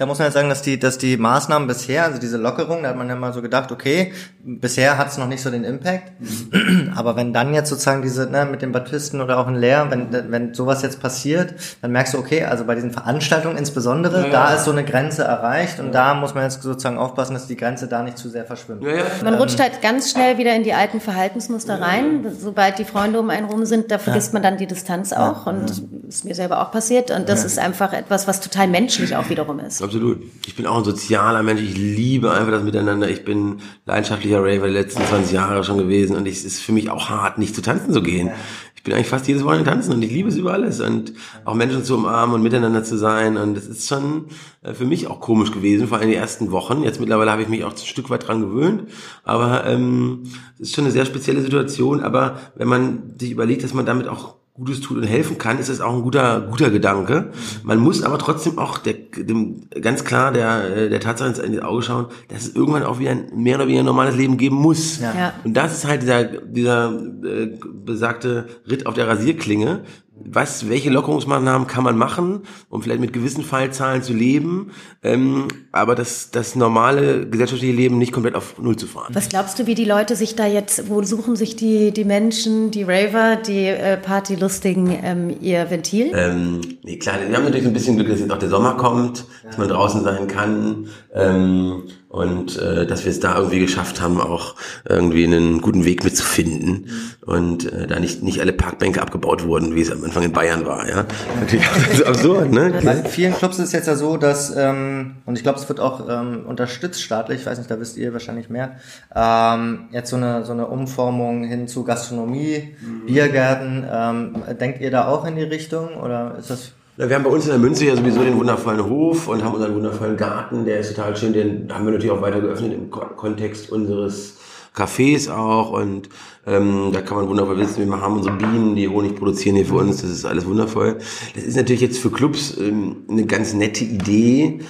[0.00, 2.88] Da muss man jetzt sagen, dass die, dass die Maßnahmen bisher, also diese Lockerung, da
[2.88, 6.12] hat man ja mal so gedacht, okay, bisher hat es noch nicht so den Impact.
[6.18, 6.94] Mhm.
[6.96, 10.08] Aber wenn dann jetzt sozusagen diese, ne, mit den Baptisten oder auch in Leer, wenn,
[10.32, 11.52] wenn sowas jetzt passiert,
[11.82, 15.24] dann merkst du, okay, also bei diesen Veranstaltungen insbesondere, ja, da ist so eine Grenze
[15.24, 15.92] erreicht und ja.
[15.92, 18.82] da muss man jetzt sozusagen aufpassen, dass die Grenze da nicht zu sehr verschwimmt.
[18.82, 22.24] Ja, man rutscht halt ganz schnell wieder in die alten Verhaltensmuster rein.
[22.40, 25.70] Sobald die Freunde um einen rum sind, da vergisst man dann die Distanz auch und
[26.08, 29.58] ist mir selber auch passiert und das ist einfach etwas, was total menschlich auch wiederum
[29.58, 30.22] ist absolut.
[30.46, 31.60] Ich bin auch ein sozialer Mensch.
[31.62, 33.10] Ich liebe einfach das Miteinander.
[33.10, 33.56] Ich bin
[33.86, 37.38] leidenschaftlicher Raver die letzten 20 Jahre schon gewesen und es ist für mich auch hart,
[37.38, 38.30] nicht zu tanzen zu gehen.
[38.76, 41.12] Ich bin eigentlich fast jedes Wochenende tanzen und ich liebe es über alles und
[41.44, 44.26] auch Menschen zu umarmen und miteinander zu sein und das ist schon
[44.62, 46.84] äh, für mich auch komisch gewesen, vor allem die ersten Wochen.
[46.84, 48.84] Jetzt mittlerweile habe ich mich auch ein Stück weit dran gewöhnt,
[49.24, 50.22] aber ähm,
[50.54, 52.00] es ist schon eine sehr spezielle Situation.
[52.00, 55.68] Aber wenn man sich überlegt, dass man damit auch Gutes tut und helfen kann, ist
[55.68, 57.32] es auch ein guter, guter Gedanke.
[57.62, 62.06] Man muss aber trotzdem auch der, dem, ganz klar der, der Tatsache ins Auge schauen,
[62.28, 65.00] dass es irgendwann auch wieder ein mehr oder weniger normales Leben geben muss.
[65.00, 65.32] Ja.
[65.44, 66.92] Und das ist halt dieser, dieser
[67.24, 69.84] äh, besagte Ritt auf der Rasierklinge,
[70.24, 74.70] was, welche Lockerungsmaßnahmen kann man machen, um vielleicht mit gewissen Fallzahlen zu leben,
[75.02, 79.14] ähm, aber das, das normale gesellschaftliche Leben nicht komplett auf Null zu fahren.
[79.14, 82.70] Was glaubst du, wie die Leute sich da jetzt, wo suchen sich die, die Menschen,
[82.70, 86.12] die Raver, die äh, Partylustigen ähm, ihr Ventil?
[86.14, 89.24] Ähm, nee, klar, wir haben natürlich ein bisschen Glück, dass jetzt auch der Sommer kommt,
[89.44, 90.88] dass man draußen sein kann.
[91.14, 96.02] Ähm, und äh, dass wir es da irgendwie geschafft haben, auch irgendwie einen guten Weg
[96.02, 96.90] mitzufinden
[97.24, 100.66] und äh, da nicht nicht alle Parkbänke abgebaut wurden, wie es am Anfang in Bayern
[100.66, 101.04] war, ja.
[101.38, 101.64] Natürlich
[102.06, 102.80] absurd, ne?
[102.84, 105.78] Bei vielen Clubs ist es jetzt ja so, dass ähm, und ich glaube, es wird
[105.78, 108.72] auch ähm, unterstützt staatlich, ich weiß nicht, da wisst ihr wahrscheinlich mehr,
[109.14, 113.06] ähm, jetzt so eine so eine Umformung hin zu Gastronomie, mhm.
[113.06, 113.86] Biergärten.
[113.88, 116.72] Ähm, denkt ihr da auch in die Richtung oder ist das
[117.08, 119.74] wir haben bei uns in der Münze ja sowieso den wundervollen Hof und haben unseren
[119.74, 123.72] wundervollen Garten, der ist total schön, den haben wir natürlich auch weiter geöffnet im Kontext
[123.72, 124.36] unseres
[124.76, 125.70] Cafés auch.
[125.70, 126.10] Und
[126.46, 129.76] ähm, da kann man wundervoll wissen, wir haben unsere Bienen, die Honig produzieren hier für
[129.76, 130.98] uns, das ist alles wundervoll.
[131.34, 134.60] Das ist natürlich jetzt für Clubs ähm, eine ganz nette Idee,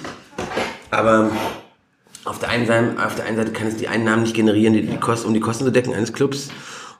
[0.89, 1.31] aber
[2.23, 4.83] auf der, einen Seite, auf der einen Seite kann es die Einnahmen nicht generieren, die,
[4.83, 6.49] die Kosten, um die Kosten zu decken eines Clubs.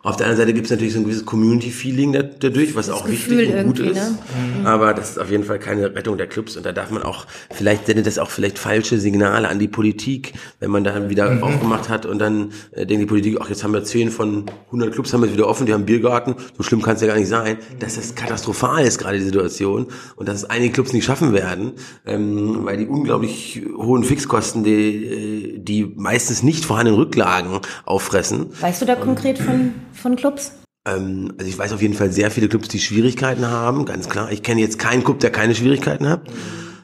[0.03, 3.05] Auf der anderen Seite gibt es natürlich so ein gewisses Community-Feeling dadurch, was das auch
[3.05, 3.95] Gefühl wichtig und gut ist.
[3.95, 4.17] Ne?
[4.59, 4.65] Mhm.
[4.65, 7.27] Aber das ist auf jeden Fall keine Rettung der Clubs und da darf man auch,
[7.51, 11.43] vielleicht sendet das auch vielleicht falsche Signale an die Politik, wenn man dann wieder mhm.
[11.43, 14.91] aufgemacht hat und dann äh, denkt die Politik, ach jetzt haben wir 10 von 100
[14.91, 17.29] Clubs haben wir wieder offen, die haben Biergarten, so schlimm kann es ja gar nicht
[17.29, 17.57] sein.
[17.79, 19.85] Dass das katastrophal ist gerade die Situation
[20.15, 21.73] und dass es einige Clubs nicht schaffen werden,
[22.07, 28.47] ähm, weil die unglaublich hohen Fixkosten, die, äh, die meistens nicht vorhandenen Rücklagen auffressen.
[28.59, 30.53] Weißt du da konkret von von Clubs?
[30.87, 34.31] Ähm, also ich weiß auf jeden Fall sehr viele Clubs, die Schwierigkeiten haben, ganz klar.
[34.31, 36.21] Ich kenne jetzt keinen Club, der keine Schwierigkeiten hat.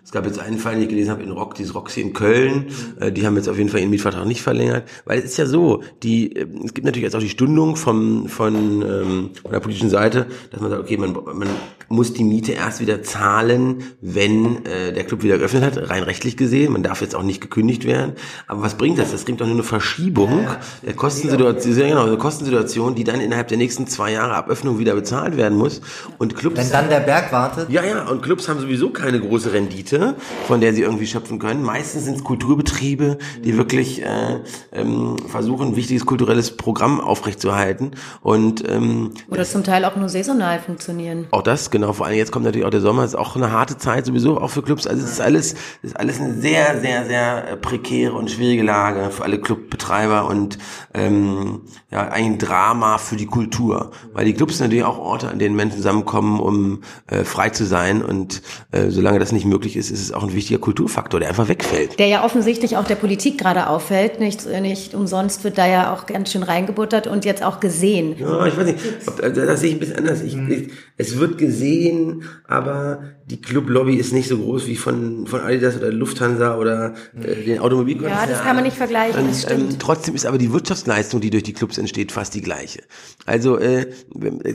[0.08, 2.68] Es gab jetzt einen Fall, den ich gelesen habe, in Rock, dieses Roxy in Köln.
[2.98, 4.88] Äh, die haben jetzt auf jeden Fall ihren Mietvertrag nicht verlängert.
[5.04, 8.30] Weil es ist ja so, die, äh, es gibt natürlich jetzt auch die Stundung vom,
[8.30, 11.50] von, ähm, von der politischen Seite, dass man sagt, okay, man, man
[11.90, 16.38] muss die Miete erst wieder zahlen, wenn äh, der Club wieder geöffnet hat, rein rechtlich
[16.38, 16.72] gesehen.
[16.72, 18.14] Man darf jetzt auch nicht gekündigt werden.
[18.48, 19.12] Aber was bringt das?
[19.12, 23.20] Das bringt doch nur eine Verschiebung ja, der Kostensituation, sehr genau, eine Kostensituation, die dann
[23.20, 25.82] innerhalb der nächsten zwei Jahre Aböffnung wieder bezahlt werden muss.
[26.18, 26.56] Und Clubs.
[26.56, 27.70] Wenn dann der Berg wartet.
[27.70, 29.97] Ja, ja, und Clubs haben sowieso keine große Rendite.
[29.98, 30.16] Rendite,
[30.48, 31.64] von der sie irgendwie schöpfen können.
[31.64, 34.40] Meistens sind es Kulturbetriebe, die wirklich äh,
[34.72, 37.92] ähm, versuchen, ein wichtiges kulturelles Programm aufrechtzuerhalten.
[38.22, 41.28] Und, ähm, Oder zum Teil auch nur saisonal funktionieren.
[41.32, 41.94] Auch das, genau.
[41.94, 44.50] Vor allem jetzt kommt natürlich auch der Sommer, ist auch eine harte Zeit sowieso, auch
[44.50, 44.88] für Clubs.
[44.88, 48.64] Also es ist alles, es ist alles eine sehr, sehr, sehr äh, prekäre und schwierige
[48.64, 50.58] Lage für alle Clubbetreiber und
[50.94, 53.92] ähm, ja, ein Drama für die Kultur.
[54.14, 57.66] Weil die Clubs sind natürlich auch Orte, an denen Menschen zusammenkommen, um äh, frei zu
[57.66, 58.04] sein.
[58.04, 61.30] Und äh, solange das nicht möglich ist, ist, ist es auch ein wichtiger Kulturfaktor, der
[61.30, 62.00] einfach wegfällt.
[62.00, 64.20] Der ja offensichtlich auch der Politik gerade auffällt.
[64.20, 68.16] Nicht, nicht umsonst wird da ja auch ganz schön reingebuttert und jetzt auch gesehen.
[68.18, 70.22] Ja, ich weiß nicht, ob, also das sehe ich ein bisschen anders.
[70.22, 75.42] Ich, ich, es wird gesehen, aber die Clublobby ist nicht so groß wie von, von
[75.42, 78.26] Adidas oder Lufthansa oder äh, den Automobilkonzernen.
[78.26, 79.74] Ja, das kann man nicht vergleichen, Und, das stimmt.
[79.74, 82.84] Ähm, trotzdem ist aber die Wirtschaftsleistung, die durch die Clubs entsteht, fast die gleiche.
[83.26, 83.92] Also äh,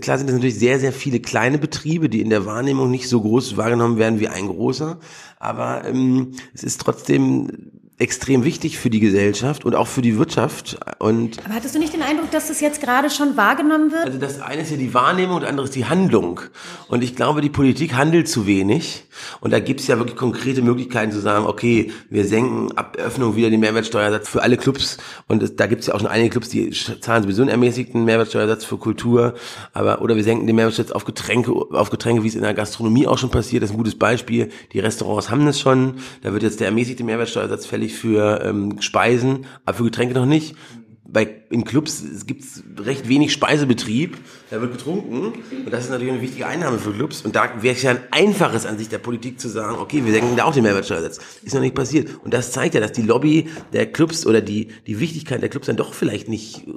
[0.00, 3.20] klar sind es natürlich sehr, sehr viele kleine Betriebe, die in der Wahrnehmung nicht so
[3.20, 4.98] groß wahrgenommen werden wie ein großer.
[5.38, 10.78] Aber ähm, es ist trotzdem extrem wichtig für die Gesellschaft und auch für die Wirtschaft.
[10.98, 14.04] Und Aber hattest du nicht den Eindruck, dass das jetzt gerade schon wahrgenommen wird?
[14.04, 16.40] also das eine ist ja die Wahrnehmung, das andere ist die Handlung.
[16.88, 19.04] Und ich glaube, die Politik handelt zu wenig.
[19.40, 23.36] Und da gibt es ja wirklich konkrete Möglichkeiten zu sagen, okay, wir senken ab Öffnung
[23.36, 24.98] wieder den Mehrwertsteuersatz für alle Clubs.
[25.28, 28.04] Und es, da gibt es ja auch schon einige Clubs, die zahlen sowieso einen ermäßigten
[28.04, 29.34] Mehrwertsteuersatz für Kultur.
[29.72, 33.06] Aber oder wir senken den Mehrwertsteuersatz auf Getränke, auf Getränke, wie es in der Gastronomie
[33.06, 33.62] auch schon passiert.
[33.62, 34.50] Das ist ein gutes Beispiel.
[34.72, 35.94] Die Restaurants haben das schon.
[36.22, 40.56] Da wird jetzt der ermäßigte Mehrwertsteuersatz fällig für ähm, Speisen, aber für Getränke noch nicht.
[41.04, 44.16] Bei, in Clubs gibt es recht wenig Speisebetrieb,
[44.50, 45.34] da wird getrunken.
[45.64, 47.20] Und das ist natürlich eine wichtige Einnahme für Clubs.
[47.20, 50.12] Und da wäre es ja ein einfaches an sich der Politik zu sagen, okay, wir
[50.12, 51.20] senken da auch den Mehrwertsteuersatz.
[51.42, 52.08] Ist noch nicht passiert.
[52.24, 55.66] Und das zeigt ja, dass die Lobby der Clubs oder die, die Wichtigkeit der Clubs
[55.66, 56.70] dann doch vielleicht nicht äh,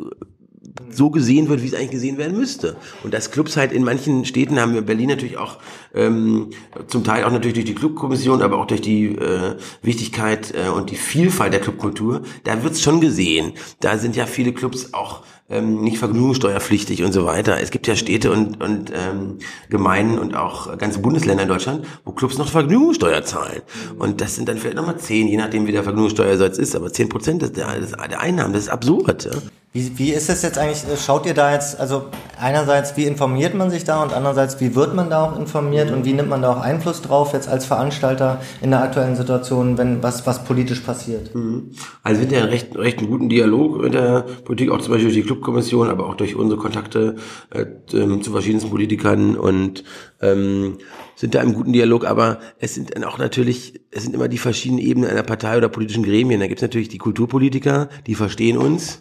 [0.89, 2.75] so gesehen wird, wie es eigentlich gesehen werden müsste.
[3.03, 5.57] Und dass Clubs halt in manchen Städten haben wir in Berlin natürlich auch
[5.93, 6.49] ähm,
[6.87, 10.91] zum Teil auch natürlich durch die Clubkommission, aber auch durch die äh, Wichtigkeit äh, und
[10.91, 13.53] die Vielfalt der Clubkultur, da wird's schon gesehen.
[13.79, 17.59] Da sind ja viele Clubs auch ähm, nicht vergnügungssteuerpflichtig und so weiter.
[17.61, 19.37] Es gibt ja Städte und, und ähm,
[19.69, 23.61] Gemeinden und auch ganze Bundesländer in Deutschland, wo Clubs noch Vergnügungssteuer zahlen.
[23.99, 27.09] Und das sind dann vielleicht nochmal zehn, je nachdem wie der Vergnügungssteuersatz ist, aber zehn
[27.09, 29.25] Prozent der, der Einnahmen, das ist absurd.
[29.25, 29.31] Ja?
[29.75, 32.05] Wie, wie ist es jetzt eigentlich, schaut ihr da jetzt, also
[32.39, 36.05] einerseits, wie informiert man sich da und andererseits, wie wird man da auch informiert und
[36.05, 40.01] wie nimmt man da auch Einfluss drauf jetzt als Veranstalter in der aktuellen Situation, wenn
[40.01, 41.31] was, was politisch passiert?
[42.03, 44.93] Also wir sind ja einen recht, recht einen guten Dialog mit der Politik, auch zum
[44.93, 47.15] Beispiel durch die Clubkommission, aber auch durch unsere Kontakte
[47.51, 49.83] äh, ähm, zu verschiedensten Politikern und
[50.21, 50.77] ähm,
[51.15, 54.37] sind da im guten Dialog, aber es sind dann auch natürlich, es sind immer die
[54.37, 56.39] verschiedenen Ebenen einer Partei oder politischen Gremien.
[56.39, 58.99] Da gibt es natürlich die Kulturpolitiker, die verstehen uns.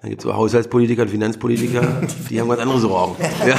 [0.00, 3.16] Dann gibt es aber Haushaltspolitiker und Finanzpolitiker, die haben ganz andere Sorgen.
[3.46, 3.56] Ja.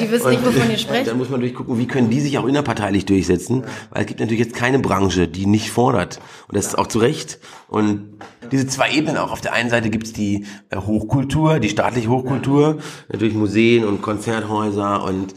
[0.00, 1.06] Die wissen nicht, wovon ihr sprecht.
[1.06, 4.42] Dann muss man durchgucken, wie können die sich auch innerparteilich durchsetzen, weil es gibt natürlich
[4.44, 6.18] jetzt keine Branche, die nicht fordert.
[6.48, 7.38] Und das ist auch zu Recht.
[7.68, 8.18] Und
[8.50, 9.30] diese zwei Ebenen auch.
[9.30, 14.02] Auf der einen Seite gibt es die äh, Hochkultur, die staatliche Hochkultur, natürlich Museen und
[14.02, 15.34] Konzerthäuser und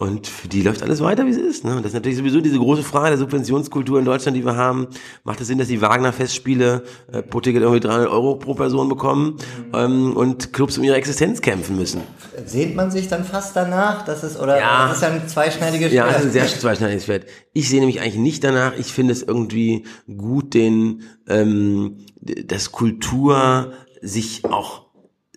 [0.00, 1.62] und für die läuft alles weiter, wie es ist.
[1.62, 1.72] Ne?
[1.76, 4.88] Und das ist natürlich sowieso diese große Frage der Subventionskultur in Deutschland, die wir haben.
[5.24, 9.36] Macht es Sinn, dass die Wagner-Festspiele äh, pro Ticket irgendwie 300 Euro pro Person bekommen
[9.74, 12.00] ähm, und Clubs um ihre Existenz kämpfen müssen?
[12.46, 14.02] Sehnt man sich dann fast danach?
[14.06, 14.88] Das ist, oder Ja.
[14.88, 16.14] das ist ja ein zweischneidiges Ja, Schwert.
[16.14, 17.26] das ist ein sehr zweischneidiges Schwert.
[17.52, 18.72] Ich sehe nämlich eigentlich nicht danach.
[18.78, 19.84] Ich finde es irgendwie
[20.16, 24.86] gut, den, ähm, dass Kultur sich auch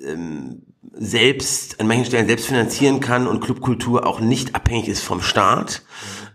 [0.02, 0.62] ähm,
[0.93, 5.82] selbst, an manchen Stellen selbst finanzieren kann und Clubkultur auch nicht abhängig ist vom Staat.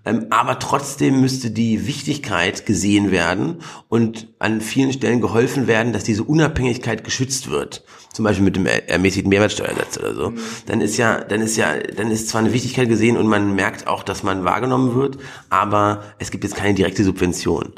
[0.05, 6.05] Ähm, aber trotzdem müsste die Wichtigkeit gesehen werden und an vielen Stellen geholfen werden, dass
[6.05, 7.85] diese Unabhängigkeit geschützt wird.
[8.13, 10.33] Zum Beispiel mit dem er- ermäßigten Mehrwertsteuersatz oder so.
[10.67, 13.87] Dann ist ja, dann ist ja, dann ist zwar eine Wichtigkeit gesehen und man merkt
[13.87, 15.19] auch, dass man wahrgenommen wird,
[15.51, 17.73] aber es gibt jetzt keine direkte Subvention.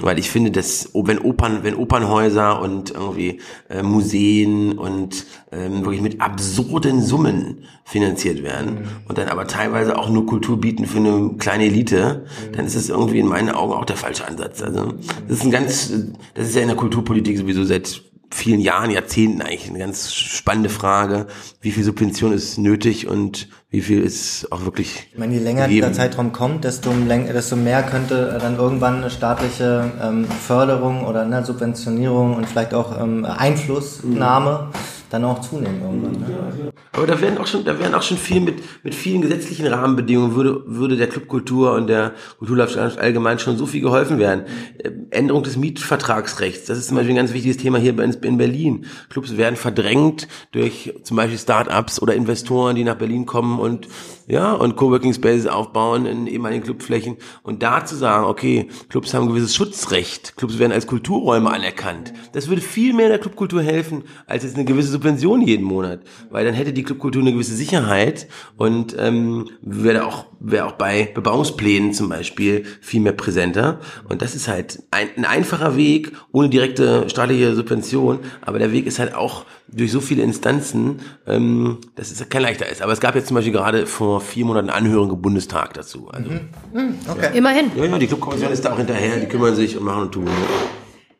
[0.00, 5.84] Weil ich finde, dass, oh, wenn Opern, wenn Opernhäuser und irgendwie äh, Museen und ähm,
[5.84, 10.98] wirklich mit absurden Summen finanziert werden und dann aber teilweise auch nur Kultur bieten für
[10.98, 14.62] eine kleine Elite, dann ist es irgendwie in meinen Augen auch der falsche Ansatz.
[14.62, 14.94] Also
[15.28, 15.92] das ist ein ganz,
[16.34, 18.02] das ist ja in der Kulturpolitik sowieso seit
[18.34, 21.26] vielen Jahren, Jahrzehnten eigentlich eine ganz spannende Frage.
[21.60, 25.68] Wie viel Subvention ist nötig und wie viel ist auch wirklich Ich meine, je länger
[25.68, 25.86] gegeben?
[25.86, 31.44] dieser Zeitraum kommt, desto, desto mehr könnte dann irgendwann eine staatliche ähm, Förderung oder eine
[31.44, 34.68] Subventionierung und vielleicht auch ähm, Einflussnahme
[35.14, 36.12] dann auch zunehmen irgendwann.
[36.12, 36.72] Ne?
[36.92, 40.34] Aber da werden auch schon, da werden auch schon viel mit, mit vielen gesetzlichen Rahmenbedingungen
[40.34, 44.44] würde, würde der Clubkultur und der Kulturlandschaft allgemein schon so viel geholfen werden.
[44.78, 48.86] Äh, Änderung des Mietvertragsrechts, das ist zum Beispiel ein ganz wichtiges Thema hier in Berlin.
[49.08, 53.88] Clubs werden verdrängt durch zum Beispiel Start-ups oder Investoren, die nach Berlin kommen und
[54.26, 57.16] ja, und Coworking Spaces aufbauen in ehemaligen Clubflächen.
[57.42, 62.12] Und da zu sagen, okay, Clubs haben ein gewisses Schutzrecht, Clubs werden als Kulturräume anerkannt.
[62.32, 66.44] Das würde viel mehr der Clubkultur helfen, als jetzt eine gewisse Subventionen jeden Monat, weil
[66.44, 71.92] dann hätte die Clubkultur eine gewisse Sicherheit und ähm, wäre auch wäre auch bei Bebauungsplänen
[71.92, 73.80] zum Beispiel viel mehr präsenter.
[74.08, 78.86] Und das ist halt ein, ein einfacher Weg ohne direkte staatliche Subvention, aber der Weg
[78.86, 82.82] ist halt auch durch so viele Instanzen, ähm, dass es kein leichter ist.
[82.82, 86.08] Aber es gab jetzt zum Beispiel gerade vor vier Monaten Anhörung im Bundestag dazu.
[86.12, 86.94] Also, mhm.
[87.08, 87.36] Okay.
[87.36, 87.70] Immerhin.
[87.76, 90.28] Ja, ja, die Clubkommission ist da auch hinterher, die kümmern sich und machen und tun.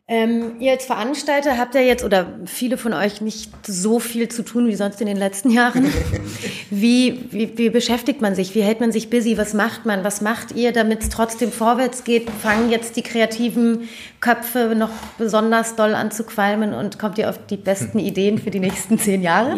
[0.07, 4.43] Ähm, ihr als Veranstalter habt ja jetzt oder viele von euch nicht so viel zu
[4.43, 5.91] tun wie sonst in den letzten Jahren.
[6.71, 8.55] Wie, wie, wie beschäftigt man sich?
[8.57, 9.39] Wie hält man sich busy?
[9.39, 10.03] Was macht man?
[10.03, 12.29] Was macht ihr, damit es trotzdem vorwärts geht?
[12.29, 13.89] Fangen jetzt die kreativen
[14.21, 18.51] Köpfe noch besonders doll an zu qualmen und kommt ihr auf die besten Ideen für
[18.51, 19.53] die nächsten zehn Jahre?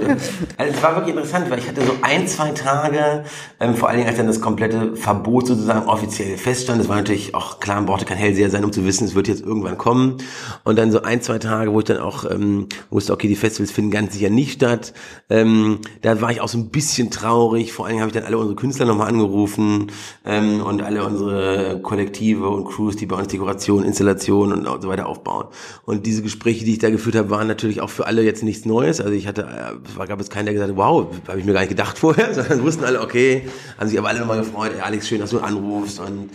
[0.59, 3.25] Also es war wirklich interessant, weil ich hatte so ein, zwei Tage,
[3.61, 6.83] ähm, vor allen Dingen als dann das komplette Verbot sozusagen offiziell feststand.
[6.83, 9.29] Es war natürlich auch klar, man brauchte kein Hellseher sein, um zu wissen, es wird
[9.29, 10.19] jetzt irgendwann kommen.
[10.65, 13.71] Und dann so ein, zwei Tage, wo ich dann auch ähm, wusste, okay, die Festivals
[13.71, 14.93] finden ganz sicher nicht statt.
[15.31, 17.73] Ähm, da war ich auch so ein bisschen traurig.
[17.73, 19.93] Vor allen Dingen habe ich dann alle unsere Künstler nochmal angerufen
[20.25, 25.07] ähm, und alle unsere Kollektive und Crews, die bei uns Dekoration, Installation und so weiter
[25.07, 25.47] aufbauen.
[25.85, 28.65] Und diese Gespräche, die ich da geführt habe, waren natürlich auch für alle jetzt nichts
[28.65, 29.01] Neues.
[29.01, 31.53] Also ich hatte, äh, es gab jetzt keinen, der gesagt hat, wow, habe ich mir
[31.53, 34.81] gar nicht gedacht vorher, sondern wussten alle, okay, haben sich aber alle nochmal gefreut, ey,
[34.81, 36.31] Alex, schön, dass du anrufst und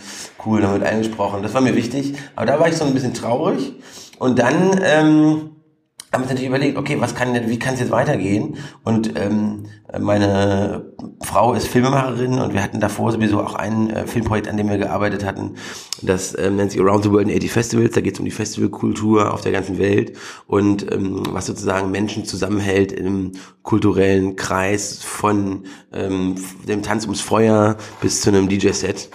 [0.46, 1.42] cool, damit eingesprochen.
[1.42, 2.14] Das war mir wichtig.
[2.36, 3.72] Aber da war ich so ein bisschen traurig.
[4.22, 5.50] Und dann ähm,
[6.12, 8.56] haben wir natürlich überlegt, okay, was kann denn, wie kann es jetzt weitergehen?
[8.84, 9.64] Und ähm,
[9.98, 14.68] meine Frau ist Filmemacherin und wir hatten davor sowieso auch ein äh, Filmprojekt, an dem
[14.68, 15.56] wir gearbeitet hatten.
[16.02, 17.94] Das ähm, nennt sich Around the World in 80 Festivals.
[17.94, 22.24] Da geht es um die Festivalkultur auf der ganzen Welt und ähm, was sozusagen Menschen
[22.24, 23.32] zusammenhält im
[23.64, 26.36] kulturellen Kreis von ähm,
[26.68, 29.08] dem Tanz ums Feuer bis zu einem DJ-Set.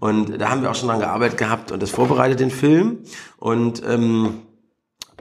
[0.00, 3.00] Und da haben wir auch schon dran gearbeitet gehabt und das vorbereitet, den Film.
[3.38, 4.43] Und ähm,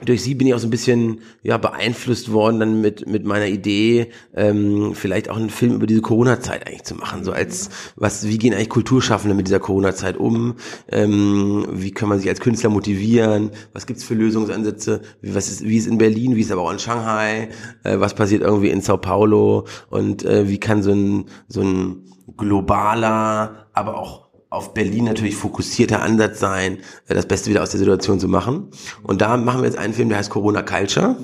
[0.06, 3.47] durch sie bin ich auch so ein bisschen ja beeinflusst worden dann mit mit meiner
[3.47, 7.23] Idee ähm, vielleicht auch einen Film über diese Corona-Zeit eigentlich zu machen.
[7.23, 10.56] So als was wie gehen eigentlich Kulturschaffende mit dieser Corona-Zeit um?
[10.91, 13.51] Ähm, wie kann man sich als Künstler motivieren?
[13.73, 15.01] Was gibt's für Lösungsansätze?
[15.21, 16.36] Wie, was ist wie ist in Berlin?
[16.36, 17.49] Wie ist aber auch in Shanghai?
[17.84, 19.65] Äh, was passiert irgendwie in Sao Paulo?
[19.89, 22.03] Und äh, wie kann so ein so ein
[22.38, 24.22] globaler aber auch
[24.53, 28.67] auf Berlin natürlich fokussierter Ansatz sein, äh, das Beste wieder aus der Situation zu machen.
[29.01, 31.17] Und da machen wir jetzt einen Film, der heißt Corona Culture.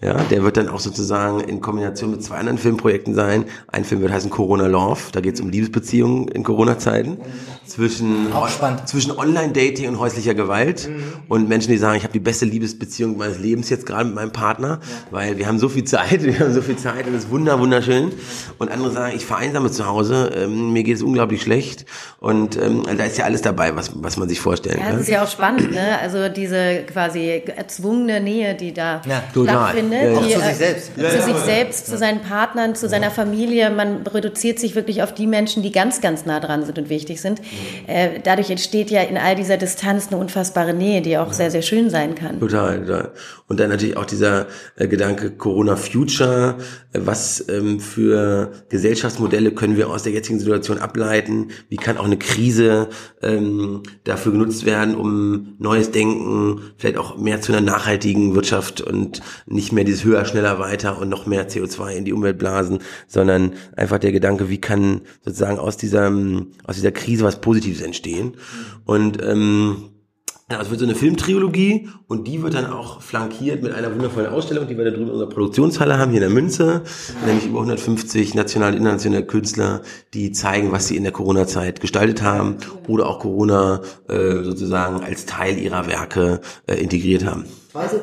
[0.00, 3.44] Ja, der wird dann auch sozusagen in Kombination mit zwei anderen Filmprojekten sein.
[3.68, 5.00] Ein Film wird heißen Corona Love.
[5.12, 7.18] Da geht es um Liebesbeziehungen in Corona-Zeiten
[7.66, 8.26] zwischen
[8.86, 11.02] zwischen Online-Dating und häuslicher Gewalt mhm.
[11.28, 14.32] und Menschen, die sagen, ich habe die beste Liebesbeziehung meines Lebens jetzt gerade mit meinem
[14.32, 14.88] Partner, ja.
[15.10, 17.60] weil wir haben so viel Zeit, wir haben so viel Zeit und es ist wunder
[17.60, 18.12] wunderschön.
[18.58, 21.86] Und andere sagen, ich vereinsame zu Hause, ähm, mir geht es unglaublich schlecht
[22.18, 24.92] und ähm, ähm, da ist ja alles dabei, was, was man sich vorstellen ja, kann.
[24.94, 25.98] Das ist ja auch spannend, ne?
[26.00, 30.02] Also diese quasi erzwungene Nähe, die da ja, stattfindet.
[30.02, 30.90] Ja, die, zu sich selbst.
[30.96, 33.70] Äh, zu sich selbst, zu seinen Partnern, zu seiner Familie.
[33.70, 37.20] Man reduziert sich wirklich auf die Menschen, die ganz, ganz nah dran sind und wichtig
[37.20, 37.40] sind.
[37.86, 41.62] Äh, dadurch entsteht ja in all dieser Distanz eine unfassbare Nähe, die auch sehr, sehr
[41.62, 42.40] schön sein kann.
[42.40, 43.12] Total, total.
[43.48, 46.56] Und dann natürlich auch dieser äh, Gedanke Corona Future.
[46.92, 51.48] Äh, was ähm, für Gesellschaftsmodelle können wir aus der jetzigen Situation ableiten?
[51.68, 52.88] Wie kann auch eine Krise Krise
[53.22, 59.20] ähm, dafür genutzt werden, um neues Denken, vielleicht auch mehr zu einer nachhaltigen Wirtschaft und
[59.46, 63.52] nicht mehr dieses höher, schneller, weiter und noch mehr CO2 in die Umwelt blasen, sondern
[63.76, 66.12] einfach der Gedanke, wie kann sozusagen aus dieser,
[66.64, 68.36] aus dieser Krise was Positives entstehen.
[68.84, 69.91] Und ähm,
[70.60, 74.66] es wird so eine Filmtrilogie und die wird dann auch flankiert mit einer wundervollen Ausstellung,
[74.66, 76.82] die wir da drüben in unserer Produktionshalle haben, hier in der Münze,
[77.26, 79.82] nämlich über 150 nationale und internationale Künstler,
[80.14, 82.56] die zeigen, was sie in der Corona-Zeit gestaltet haben
[82.88, 87.44] oder auch Corona äh, sozusagen als Teil ihrer Werke äh, integriert haben.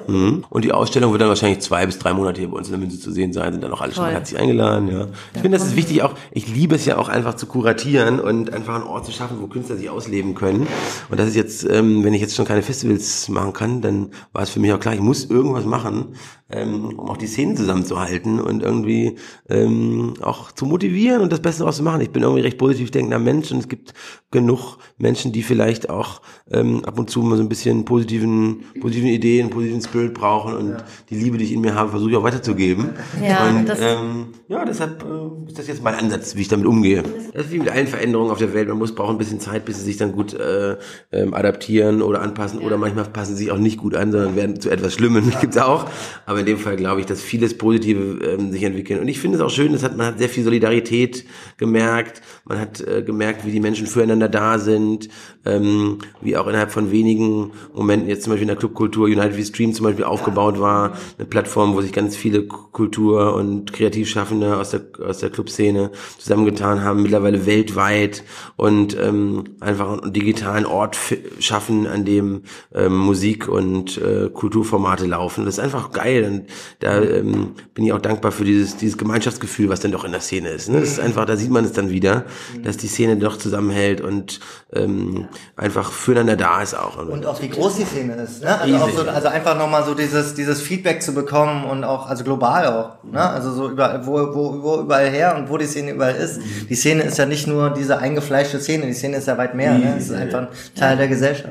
[0.07, 0.45] Mhm.
[0.49, 2.79] Und die Ausstellung wird dann wahrscheinlich zwei bis drei Monate hier bei uns in der
[2.79, 4.05] Münze zu sehen sein, sind dann auch alle Toll.
[4.05, 5.07] schon herzlich eingeladen, ja.
[5.35, 8.51] Ich finde, das ist wichtig auch, ich liebe es ja auch einfach zu kuratieren und
[8.53, 10.67] einfach einen Ort zu schaffen, wo Künstler sich ausleben können.
[11.09, 14.43] Und das ist jetzt, ähm, wenn ich jetzt schon keine Festivals machen kann, dann war
[14.43, 16.15] es für mich auch klar, ich muss irgendwas machen,
[16.51, 19.17] ähm, um auch die Szenen zusammenzuhalten und irgendwie
[19.49, 22.01] ähm, auch zu motivieren und das Beste daraus zu machen.
[22.01, 23.93] Ich bin irgendwie recht positiv denkender Mensch und es gibt
[24.31, 29.09] genug Menschen, die vielleicht auch ähm, ab und zu mal so ein bisschen positiven, positiven
[29.09, 30.77] Ideen, positiven Spirit brauchen und ja.
[31.09, 32.91] die Liebe, die ich in mir habe, versuche ich auch weiterzugeben.
[33.23, 36.65] Ja, und das ähm, ja, deshalb äh, ist das jetzt mein Ansatz, wie ich damit
[36.65, 37.03] umgehe.
[37.33, 38.67] Das ist wie mit allen Veränderungen auf der Welt.
[38.67, 40.77] Man muss brauchen ein bisschen Zeit, bis sie sich dann gut äh,
[41.11, 42.65] ähm, adaptieren oder anpassen ja.
[42.65, 45.29] oder manchmal passen sie sich auch nicht gut an, sondern werden zu etwas Schlimmem.
[45.29, 45.39] Ja.
[45.41, 45.85] Gibt's auch.
[46.25, 49.01] Aber aber in dem Fall glaube ich, dass vieles Positive ähm, sich entwickeln.
[49.01, 51.25] Und ich finde es auch schön, das hat, man hat sehr viel Solidarität
[51.57, 55.09] gemerkt, man hat äh, gemerkt, wie die Menschen füreinander da sind,
[55.45, 59.43] ähm, wie auch innerhalb von wenigen Momenten, jetzt zum Beispiel in der Clubkultur, United We
[59.43, 64.71] Stream zum Beispiel aufgebaut war, eine Plattform, wo sich ganz viele Kultur- und Kreativschaffende aus
[64.71, 68.23] der, aus der Clubszene zusammengetan haben, mittlerweile weltweit
[68.55, 70.97] und ähm, einfach einen digitalen Ort
[71.39, 75.45] schaffen, an dem ähm, Musik und äh, Kulturformate laufen.
[75.45, 76.43] Das ist einfach geil und
[76.79, 80.21] da ähm, bin ich auch dankbar für dieses, dieses Gemeinschaftsgefühl, was dann doch in der
[80.21, 80.69] Szene ist.
[80.69, 80.79] Ne?
[80.79, 82.25] Das ist einfach, da sieht man es dann wieder,
[82.63, 84.39] dass die Szene doch zusammenhält und
[84.73, 86.97] ähm, einfach füreinander da ist auch.
[86.97, 88.43] Und auch wie groß die Szene ist.
[88.43, 88.59] Ne?
[88.59, 92.23] Also, auch so, also einfach nochmal so dieses, dieses Feedback zu bekommen und auch, also
[92.23, 93.03] global auch.
[93.11, 93.21] Ne?
[93.21, 96.39] Also so überall, wo, wo, wo überall her und wo die Szene überall ist.
[96.69, 99.77] Die Szene ist ja nicht nur diese eingefleischte Szene, die Szene ist ja weit mehr.
[99.77, 99.95] Ne?
[99.97, 101.49] Es ist einfach ein Teil der Gesellschaft.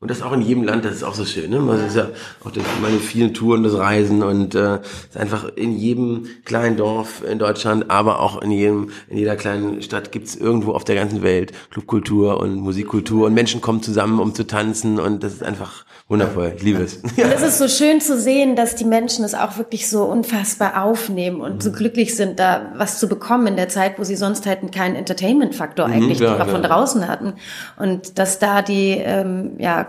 [0.00, 1.50] Und das auch in jedem Land, das ist auch so schön.
[1.50, 1.62] Ne?
[1.66, 2.08] Das ist ja
[2.44, 4.76] auch durch meine vielen Touren, das Reisen und äh,
[5.08, 9.82] ist einfach in jedem kleinen Dorf in Deutschland, aber auch in jedem, in jeder kleinen
[9.82, 14.34] Stadt gibt's irgendwo auf der ganzen Welt Clubkultur und Musikkultur und Menschen kommen zusammen, um
[14.34, 16.52] zu tanzen und das ist einfach wundervoll.
[16.56, 17.00] Ich liebe es.
[17.16, 17.26] Ja.
[17.26, 20.82] Und es ist so schön zu sehen, dass die Menschen es auch wirklich so unfassbar
[20.82, 21.74] aufnehmen und so mhm.
[21.74, 25.88] glücklich sind, da was zu bekommen in der Zeit, wo sie sonst halt keinen Entertainment-Faktor
[25.88, 27.34] mhm, eigentlich ja, von draußen hatten.
[27.78, 29.88] Und dass da die ähm, ja,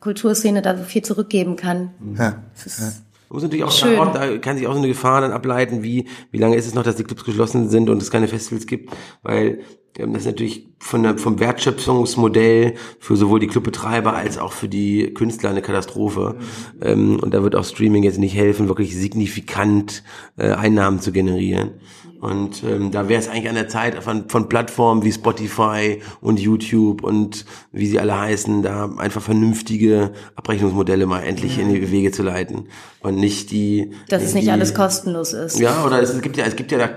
[0.00, 1.90] Kulturszene da so viel zurückgeben kann.
[2.18, 2.36] Ja.
[2.54, 2.92] Das ist man
[3.32, 3.96] muss natürlich auch Schön.
[3.96, 6.74] sagen, da kann sich auch so eine Gefahr dann ableiten, wie, wie lange ist es
[6.74, 8.90] noch, dass die Clubs geschlossen sind und es keine Festivals gibt,
[9.22, 9.60] weil
[9.98, 14.68] ähm, das ist natürlich von der, vom Wertschöpfungsmodell für sowohl die Clubbetreiber als auch für
[14.68, 16.36] die Künstler eine Katastrophe.
[16.38, 16.82] Mhm.
[16.82, 20.02] Ähm, und da wird auch Streaming jetzt nicht helfen, wirklich signifikant
[20.36, 21.72] äh, Einnahmen zu generieren.
[22.22, 26.38] Und ähm, da wäre es eigentlich an der Zeit von, von Plattformen wie Spotify und
[26.38, 32.12] YouTube und wie sie alle heißen, da einfach vernünftige Abrechnungsmodelle mal endlich in die Wege
[32.12, 32.68] zu leiten
[33.00, 33.90] und nicht die.
[34.08, 35.58] Dass es nicht die, alles kostenlos ist.
[35.58, 36.90] Ja, oder es gibt ja, es gibt ja da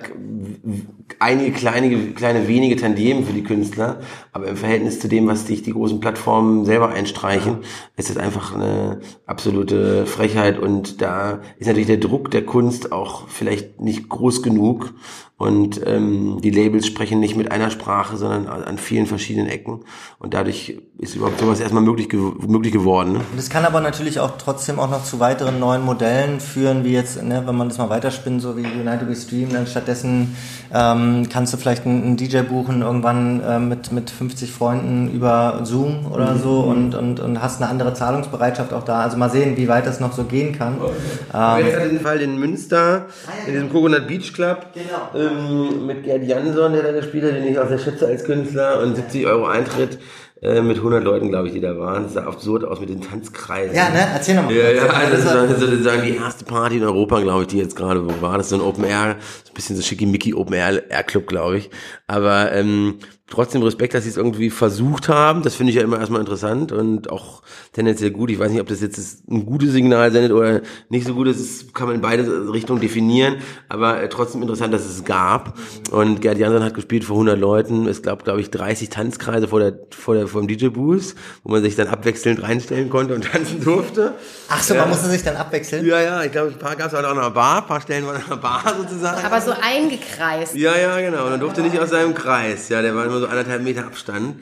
[1.19, 3.99] einige kleine, kleine wenige Tandem für die Künstler,
[4.31, 7.59] aber im Verhältnis zu dem, was sich die großen Plattformen selber einstreichen,
[7.95, 13.27] ist es einfach eine absolute Frechheit und da ist natürlich der Druck der Kunst auch
[13.27, 14.93] vielleicht nicht groß genug
[15.38, 19.82] und ähm, die Labels sprechen nicht mit einer Sprache, sondern an vielen verschiedenen Ecken
[20.19, 23.13] und dadurch ist überhaupt sowas erstmal möglich, ge möglich geworden.
[23.13, 23.21] Ne?
[23.36, 27.21] Das kann aber natürlich auch trotzdem auch noch zu weiteren neuen Modellen führen, wie jetzt,
[27.21, 30.38] ne, wenn man das mal weiterspinnt, so wie United We Stream, dann stattdessen
[30.73, 35.60] ähm, kannst du vielleicht einen, einen DJ buchen irgendwann äh, mit, mit 50 Freunden über
[35.63, 36.39] Zoom oder mhm.
[36.39, 39.01] so und, und, und hast eine andere Zahlungsbereitschaft auch da.
[39.01, 40.80] Also mal sehen, wie weit das noch so gehen kann.
[40.80, 40.93] Okay.
[41.34, 43.08] Ähm, jetzt hat den Fall in Münster,
[43.47, 45.04] in diesem Coconut Beach Club, genau.
[45.13, 48.81] Ähm, mit Gerd Jansson, der da gespielt hat, den ich auch sehr schätze als Künstler
[48.81, 49.99] und 70 Euro Eintritt.
[50.41, 52.03] Äh, mit 100 Leuten, glaube ich, die da waren.
[52.03, 53.75] Das sah absurd aus mit den Tanzkreisen.
[53.75, 54.05] Ja, ne?
[54.13, 54.53] Erzähl nochmal.
[54.53, 57.75] Ja, ja, also das war sozusagen die erste Party in Europa, glaube ich, die jetzt
[57.75, 58.37] gerade wo war.
[58.37, 61.27] Das ist so ein Open Air, so ein bisschen so schickimicki Open Air, Air Club,
[61.27, 61.69] glaube ich.
[62.07, 65.41] Aber ähm, trotzdem Respekt, dass sie es irgendwie versucht haben.
[65.41, 67.41] Das finde ich ja immer erstmal interessant und auch
[67.73, 68.29] tendenziell gut.
[68.29, 71.39] Ich weiß nicht, ob das jetzt ein gutes Signal sendet oder nicht so gut ist.
[71.39, 73.38] Das kann man in beide Richtungen definieren.
[73.67, 75.57] Aber äh, trotzdem interessant, dass es gab.
[75.89, 77.88] Und Gerd Jansson hat gespielt vor 100 Leuten.
[77.88, 81.63] Es gab, glaube ich, 30 Tanzkreise vor der, vor der, vor dem DJ-Booth, wo man
[81.63, 84.13] sich dann abwechselnd reinstellen konnte und tanzen durfte.
[84.49, 84.81] Ach so, ja.
[84.81, 85.83] man musste sich dann abwechseln?
[85.83, 86.23] Ja, ja.
[86.23, 87.63] Ich glaube, ein paar gab es auch noch einer Bar.
[87.63, 89.25] Ein paar Stellen waren in einer Bar sozusagen.
[89.25, 90.53] Aber so eingekreist.
[90.55, 91.25] Ja, ja, genau.
[91.25, 92.69] Und dann durfte nicht aus seinem Kreis.
[92.69, 94.36] Ja, der war immer so anderthalb Meter Abstand.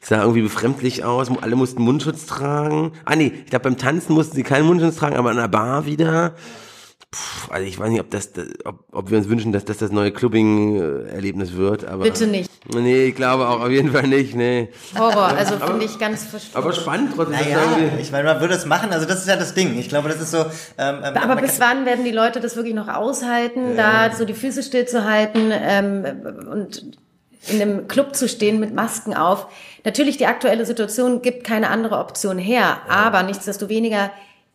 [0.00, 1.28] sah irgendwie befremdlich aus.
[1.40, 2.92] Alle mussten Mundschutz tragen.
[3.04, 5.86] Ah nee, ich glaube beim Tanzen mussten sie keinen Mundschutz tragen, aber an der Bar
[5.86, 6.34] wieder.
[7.12, 8.30] Puh, also ich weiß nicht, ob das,
[8.64, 12.04] ob, ob wir uns wünschen, dass das das neue Clubbing-Erlebnis wird, aber.
[12.04, 12.48] Bitte nicht.
[12.72, 14.68] Nee, ich glaube auch auf jeden Fall nicht, nee.
[14.96, 16.68] Horror, also finde ich ganz verstanden.
[16.68, 17.36] Aber spannend trotzdem.
[17.36, 17.62] Naja,
[18.00, 19.76] ich meine, man würde es machen, also das ist ja das Ding.
[19.76, 20.38] Ich glaube, das ist so.
[20.78, 24.08] Ähm, ähm aber bis wann werden die Leute das wirklich noch aushalten, ja.
[24.08, 26.04] da so die Füße stillzuhalten ähm,
[26.48, 26.96] und
[27.48, 29.46] in einem Club zu stehen mit Masken auf.
[29.84, 34.10] Natürlich, die aktuelle Situation gibt keine andere Option her, aber nichtsdestoweniger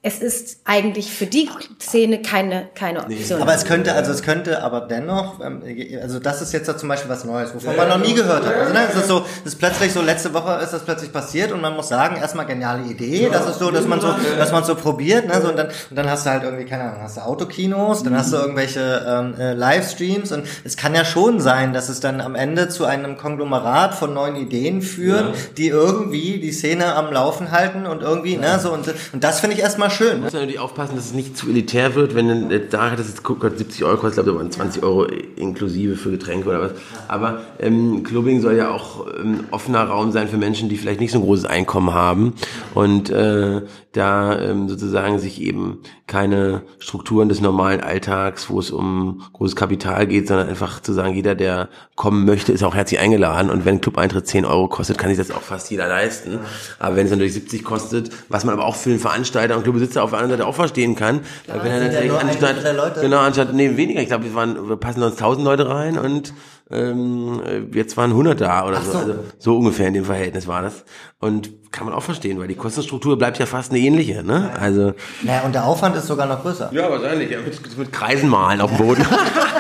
[0.06, 1.50] es ist eigentlich für die
[1.82, 3.38] Szene keine, keine Option.
[3.38, 3.42] Nee.
[3.42, 5.64] Aber es könnte, also es könnte aber dennoch, ähm,
[6.00, 8.54] also das ist jetzt da zum Beispiel was Neues, wovon man noch nie gehört hat.
[8.54, 11.52] Also ne, es ist so, es ist plötzlich so, letzte Woche ist das plötzlich passiert
[11.52, 14.64] und man muss sagen, erstmal geniale Idee, das ist so, dass man so, dass man
[14.64, 17.18] so probiert, ne, so und dann, und dann hast du halt irgendwie, keine Ahnung, hast
[17.18, 21.74] du Autokinos, dann hast du irgendwelche ähm, äh, Livestreams und es kann ja schon sein,
[21.74, 25.34] dass es dann am Ende zu einem Konglomerat von neuen Ideen führen, ja.
[25.58, 29.56] die irgendwie die Szene am Laufen halten und irgendwie, ne, so und, und das finde
[29.56, 30.22] ich erstmal schön.
[30.22, 33.42] muss natürlich aufpassen, dass es nicht zu elitär wird, wenn jetzt da das jetzt guckt,
[33.58, 36.72] 70 Euro kostet, glaube ich, 20 Euro inklusive für Getränke oder was.
[37.08, 41.12] Aber ähm, Clubbing soll ja auch ähm, offener Raum sein für Menschen, die vielleicht nicht
[41.12, 42.34] so ein großes Einkommen haben
[42.74, 43.62] und äh,
[43.96, 50.06] da ähm, sozusagen sich eben keine Strukturen des normalen Alltags, wo es um großes Kapital
[50.08, 53.82] geht, sondern einfach zu sagen, jeder, der kommen möchte, ist auch herzlich eingeladen und wenn
[53.82, 56.40] Club-Eintritt 10 Euro kostet, kann sich das auch fast jeder leisten.
[56.78, 60.04] Aber wenn es natürlich 70 kostet, was man aber auch für einen Veranstalter und Clubbesitzer
[60.04, 63.78] auf der anderen Seite auch verstehen kann, weil wenn er natürlich anstatt, genau, anstatt, nee,
[63.78, 66.34] weniger, ich glaube, wir waren, wir passen uns 1000 Leute rein und
[66.72, 67.42] ähm,
[67.74, 68.92] jetzt waren 100 da oder so.
[68.92, 68.98] so.
[68.98, 70.84] Also so ungefähr in dem Verhältnis war das.
[71.20, 74.52] Und kann man auch verstehen, weil die Kostenstruktur bleibt ja fast eine ähnliche, ne?
[74.60, 76.72] Also Naja, und der Aufwand ist sogar noch größer.
[76.74, 77.30] ja, wahrscheinlich.
[77.30, 79.06] Ja, mit, mit Kreisen malen auf dem Boden.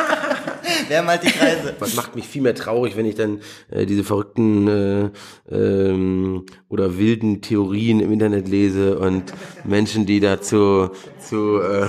[0.87, 1.75] Wer malt die Kreise?
[1.79, 5.09] Was macht mich viel mehr traurig, wenn ich dann äh, diese verrückten äh,
[5.51, 11.87] ähm, oder wilden Theorien im Internet lese und Menschen, die da zu, zu, äh,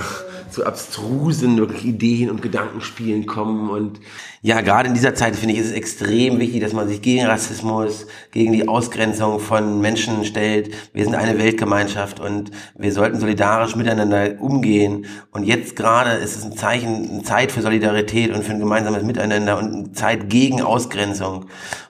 [0.57, 3.69] zu abstrusen wirklich Ideen und Gedankenspielen kommen.
[3.69, 3.99] Und
[4.41, 7.27] ja, gerade in dieser Zeit finde ich, ist es extrem wichtig, dass man sich gegen
[7.27, 10.73] Rassismus, gegen die Ausgrenzung von Menschen stellt.
[10.93, 15.05] Wir sind eine Weltgemeinschaft und wir sollten solidarisch miteinander umgehen.
[15.29, 19.03] Und jetzt gerade ist es ein Zeichen, eine Zeit für Solidarität und für ein gemeinsames
[19.03, 21.45] Miteinander und eine Zeit gegen Ausgrenzung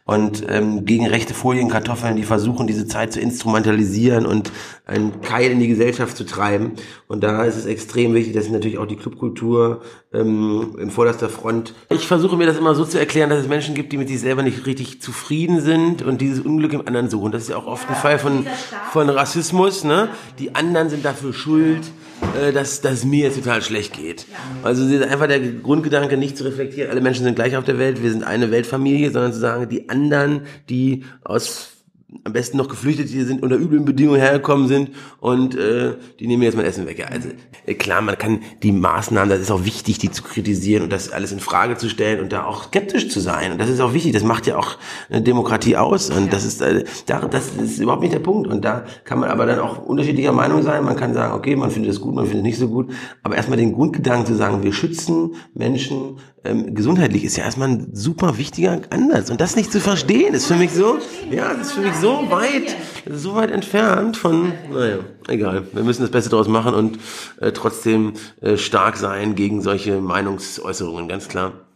[0.08, 4.54] und ähm, gegen rechte Folienkartoffeln, die versuchen, diese Zeit zu instrumentalisieren und
[4.86, 6.72] einen Keil in die Gesellschaft zu treiben.
[7.08, 9.82] Und da ist es extrem wichtig, dass natürlich auch die Clubkultur
[10.14, 11.74] ähm, in vorderster Front.
[11.90, 14.22] Ich versuche mir das immer so zu erklären, dass es Menschen gibt, die mit sich
[14.22, 17.34] selber nicht richtig zufrieden sind und dieses Unglück im anderen suchen.
[17.34, 18.48] Das ist ja auch oft ein Fall von,
[18.94, 19.84] von Rassismus.
[19.84, 20.08] Ne?
[20.40, 22.07] Die anderen sind dafür schuld äh,
[22.54, 24.26] dass, dass es mir jetzt total schlecht geht.
[24.64, 27.80] Also es ist einfach der Grundgedanke, nicht zu reflektieren, alle Menschen sind gleich auf der
[27.80, 31.77] Welt, wir sind eine Weltfamilie, sondern zu sagen, die anderen, die aus
[32.24, 36.42] am besten noch geflüchtet hier sind, unter üblen Bedingungen hergekommen sind und äh, die nehmen
[36.44, 37.00] jetzt mein Essen weg.
[37.00, 37.28] Ja, also
[37.66, 41.12] äh, klar, man kann die Maßnahmen, das ist auch wichtig, die zu kritisieren und das
[41.12, 43.52] alles in Frage zu stellen und da auch skeptisch zu sein.
[43.52, 44.78] Und das ist auch wichtig, das macht ja auch
[45.10, 46.10] eine Demokratie aus.
[46.10, 48.48] Und das ist äh, da, das ist überhaupt nicht der Punkt.
[48.48, 50.86] Und da kann man aber dann auch unterschiedlicher Meinung sein.
[50.86, 52.90] Man kann sagen, okay, man findet es gut, man findet es nicht so gut.
[53.22, 57.90] Aber erstmal den Grundgedanken zu sagen, wir schützen Menschen ähm, gesundheitlich ist ja erstmal ein
[57.94, 59.30] super wichtiger Ansatz.
[59.30, 60.98] Und das nicht zu verstehen, ist für mich so,
[61.30, 62.76] ja, das ist für mich so weit,
[63.10, 65.68] so weit entfernt von, naja, egal.
[65.74, 67.00] Wir müssen das Beste draus machen und
[67.40, 71.67] äh, trotzdem äh, stark sein gegen solche Meinungsäußerungen, ganz klar.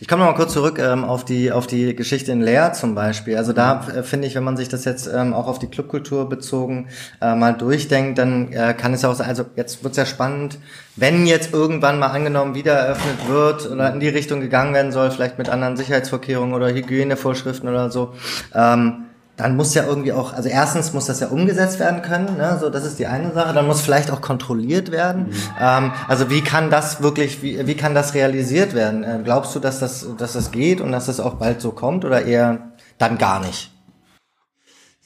[0.00, 2.94] Ich komme noch mal kurz zurück ähm, auf die auf die Geschichte in Leer zum
[2.94, 3.36] Beispiel.
[3.36, 6.28] Also da äh, finde ich, wenn man sich das jetzt ähm, auch auf die Clubkultur
[6.28, 6.88] bezogen
[7.20, 9.28] äh, mal durchdenkt, dann äh, kann es auch sein.
[9.28, 10.58] Also jetzt wird's ja spannend,
[10.96, 15.10] wenn jetzt irgendwann mal angenommen wieder eröffnet wird oder in die Richtung gegangen werden soll,
[15.10, 18.14] vielleicht mit anderen Sicherheitsvorkehrungen oder Hygienevorschriften oder so.
[18.54, 19.03] Ähm,
[19.36, 22.58] dann muss ja irgendwie auch, also erstens muss das ja umgesetzt werden können, ne?
[22.60, 25.32] so das ist die eine Sache, dann muss vielleicht auch kontrolliert werden.
[25.60, 29.02] Ähm, also wie kann das wirklich, wie, wie kann das realisiert werden?
[29.02, 32.04] Äh, glaubst du, dass das, dass das geht und dass das auch bald so kommt
[32.04, 33.70] oder eher dann gar nicht?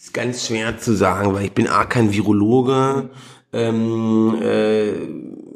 [0.09, 3.11] ist ganz schwer zu sagen, weil ich bin A, kein Virologe.
[3.53, 4.93] Ähm, äh,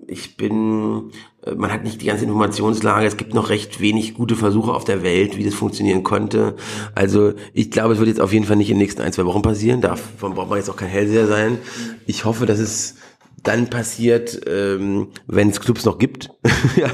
[0.07, 1.11] ich bin,
[1.57, 3.07] man hat nicht die ganze Informationslage.
[3.07, 6.55] Es gibt noch recht wenig gute Versuche auf der Welt, wie das funktionieren konnte.
[6.95, 9.25] Also ich glaube, es wird jetzt auf jeden Fall nicht in den nächsten ein, zwei
[9.25, 9.81] Wochen passieren.
[9.81, 11.59] Davon braucht man jetzt auch kein Hellseher sein.
[12.07, 12.97] Ich hoffe, dass es
[13.43, 16.31] dann passiert, ähm, wenn es Clubs noch gibt
[16.77, 16.91] ja.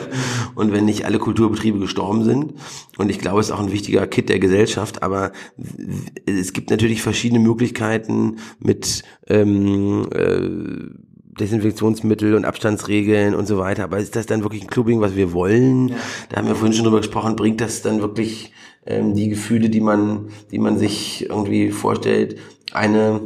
[0.55, 2.55] und wenn nicht alle Kulturbetriebe gestorben sind.
[2.97, 5.03] Und ich glaube, es ist auch ein wichtiger Kit der Gesellschaft.
[5.03, 5.33] Aber
[6.25, 10.49] es gibt natürlich verschiedene Möglichkeiten mit ähm, äh,
[11.41, 13.85] Desinfektionsmittel und Abstandsregeln und so weiter.
[13.85, 15.95] Aber ist das dann wirklich ein Clubbing, was wir wollen?
[16.29, 17.37] Da haben wir vorhin schon drüber gesprochen.
[17.37, 18.53] Bringt das dann wirklich
[18.87, 22.39] ähm, die Gefühle, die man, die man sich irgendwie vorstellt?
[22.73, 23.21] Eine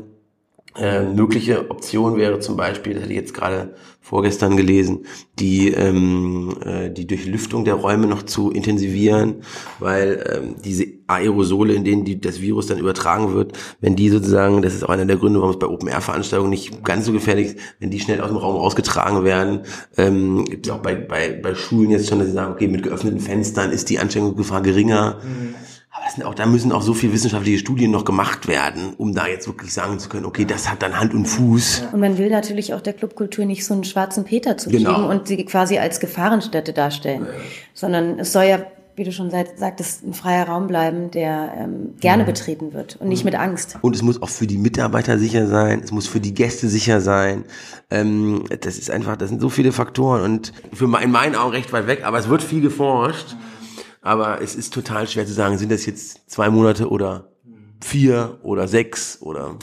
[0.76, 5.06] äh, mögliche Option wäre zum Beispiel, das hatte ich jetzt gerade vorgestern gelesen,
[5.38, 9.42] die ähm, äh, die Durchlüftung der Räume noch zu intensivieren,
[9.78, 14.62] weil ähm, diese Aerosole, in denen die, das Virus dann übertragen wird, wenn die sozusagen,
[14.62, 17.58] das ist auch einer der Gründe, warum es bei Open-Air-Veranstaltungen nicht ganz so gefährlich ist,
[17.78, 19.60] wenn die schnell aus dem Raum rausgetragen werden,
[19.96, 22.82] ähm, gibt es auch bei, bei, bei Schulen jetzt schon, dass sie sagen, okay, mit
[22.82, 25.20] geöffneten Fenstern ist die Ansteckungsgefahr geringer.
[25.22, 25.54] Mhm.
[25.94, 29.14] Aber das sind auch, da müssen auch so viel wissenschaftliche Studien noch gemacht werden, um
[29.14, 31.84] da jetzt wirklich sagen zu können, okay, das hat dann Hand und Fuß.
[31.92, 34.94] Und man will natürlich auch der Clubkultur nicht so einen schwarzen Peter zu Genau.
[34.94, 37.26] geben und sie quasi als Gefahrenstätte darstellen,
[37.74, 38.60] sondern es soll ja,
[38.96, 43.24] wie du schon sagtest, ein freier Raum bleiben, der ähm, gerne betreten wird und nicht
[43.24, 43.78] mit Angst.
[43.82, 47.02] Und es muss auch für die Mitarbeiter sicher sein, es muss für die Gäste sicher
[47.02, 47.44] sein.
[47.90, 51.52] Ähm, das ist einfach, das sind so viele Faktoren und für mein, in meinen Augen
[51.52, 53.36] recht weit weg, aber es wird viel geforscht.
[54.02, 57.28] Aber es ist total schwer zu sagen, sind das jetzt zwei Monate oder
[57.80, 59.56] vier oder sechs oder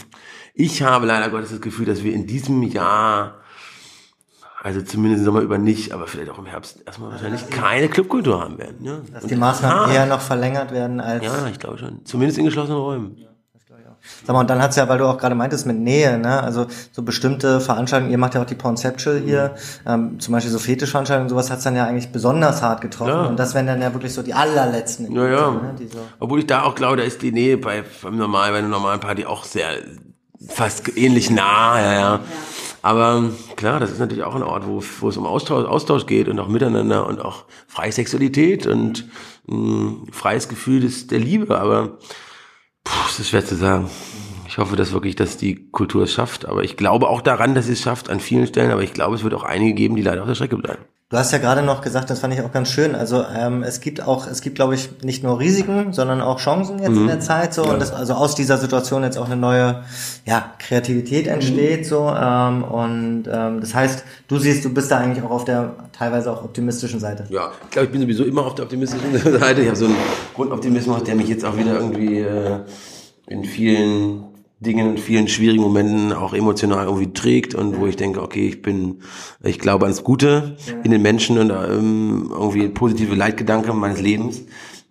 [0.54, 3.36] ich habe leider Gottes das Gefühl, dass wir in diesem Jahr,
[4.62, 8.42] also zumindest im Sommer über nicht, aber vielleicht auch im Herbst erstmal wahrscheinlich keine Clubkultur
[8.42, 8.84] haben werden.
[8.84, 9.00] Ja.
[9.14, 11.24] Dass die Maßnahmen eher noch verlängert werden als.
[11.24, 12.04] Ja, ich glaube schon.
[12.04, 13.28] Zumindest in geschlossenen Räumen.
[14.26, 16.41] Sag mal, und dann hat's ja, weil du auch gerade meintest, mit Nähe, ne?
[16.41, 20.60] Also so bestimmte Veranstaltungen, ihr macht ja auch die Pornceptual hier, ähm, zum Beispiel so
[20.60, 23.10] Fetischveranstaltungen, sowas hat's dann ja eigentlich besonders hart getroffen.
[23.10, 23.26] Ja.
[23.26, 25.12] Und das wären dann ja wirklich so die allerletzten.
[25.14, 25.52] Ja, ja.
[25.52, 25.76] Ne?
[25.91, 26.00] So.
[26.20, 29.00] Obwohl ich da auch glaube, da ist die Nähe bei, beim normalen, bei einer normalen
[29.00, 29.70] Party auch sehr,
[30.47, 32.20] fast ähnlich nah, ja, ja.
[32.82, 36.30] Aber klar, das ist natürlich auch ein Ort, wo, wo es um Austausch, Austausch geht
[36.30, 39.06] und auch Miteinander und auch freie Sexualität und
[39.47, 41.60] mh, freies Gefühl des, der Liebe.
[41.60, 41.97] Aber
[42.84, 43.89] puh, es ist schwer zu sagen.
[44.47, 46.47] Ich hoffe, dass wirklich, dass die Kultur es schafft.
[46.47, 48.71] Aber ich glaube auch daran, dass sie es schafft an vielen Stellen.
[48.71, 50.84] Aber ich glaube, es wird auch einige geben, die leider auf der Strecke bleiben.
[51.12, 52.93] Du hast ja gerade noch gesagt, das fand ich auch ganz schön.
[52.93, 56.78] Also ähm, es gibt auch, es gibt, glaube ich, nicht nur Risiken, sondern auch Chancen
[56.78, 59.84] jetzt in der Zeit so und das, also aus dieser Situation jetzt auch eine neue,
[60.28, 65.26] ja, Kreativität entsteht so ähm, und ähm, das heißt, du siehst, du bist da eigentlich
[65.26, 67.26] auch auf der teilweise auch optimistischen Seite.
[67.30, 69.62] Ja, ich glaube, ich bin sowieso immer auf der optimistischen Seite.
[69.62, 69.97] Ich habe so einen
[70.36, 72.60] Grundoptimismus, der mich jetzt auch wieder irgendwie äh,
[73.26, 74.28] in vielen
[74.62, 78.62] Dingen und vielen schwierigen Momenten auch emotional irgendwie trägt und wo ich denke, okay, ich
[78.62, 78.99] bin,
[79.41, 84.43] ich glaube ans Gute in den Menschen und ähm, irgendwie positive Leitgedanke meines Lebens.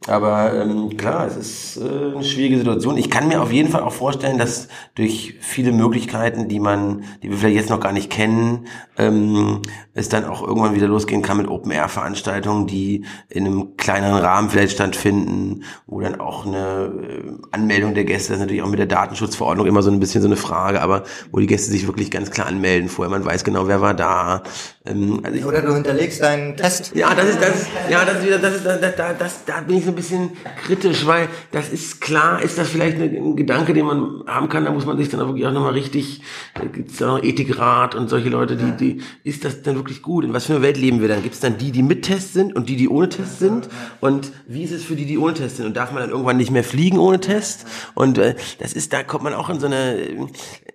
[0.06, 2.96] Aber ähm, klar, es ist äh, eine schwierige Situation.
[2.96, 7.30] Ich kann mir auf jeden Fall auch vorstellen, dass durch viele Möglichkeiten, die man, die
[7.30, 9.60] wir vielleicht jetzt noch gar nicht kennen, ähm,
[9.94, 14.72] es dann auch irgendwann wieder losgehen kann mit Open-Air-Veranstaltungen, die in einem kleineren Rahmen vielleicht
[14.72, 18.86] stattfinden, wo dann auch eine äh, Anmeldung der Gäste, das ist natürlich auch mit der
[18.86, 22.30] Datenschutzverordnung immer so ein bisschen so eine Frage, aber wo die Gäste sich wirklich ganz
[22.30, 24.42] klar anmelden vorher, man weiß genau, wer war da.
[24.86, 26.92] Ähm, also ich, Oder du hinterlegst deinen Test.
[26.94, 29.78] ja, das ist das, ja, das ist wieder, das ist, da, da, das, da bin
[29.78, 30.30] ich so ein bisschen
[30.64, 34.70] kritisch, weil das ist klar, ist das vielleicht ein Gedanke, den man haben kann, da
[34.70, 36.20] muss man sich dann auch wirklich auch nochmal richtig,
[36.54, 40.24] da gibt's da noch Ethikrat und solche Leute, die, die, ist das dann wirklich gut?
[40.24, 41.22] In was für einer Welt leben wir dann?
[41.22, 43.68] Gibt's dann die, die mit Test sind und die, die ohne Test sind?
[44.00, 45.66] Und wie ist es für die, die ohne Test sind?
[45.66, 47.66] Und darf man dann irgendwann nicht mehr fliegen ohne Test?
[47.94, 50.28] Und äh, das ist, da kommt man auch in so eine,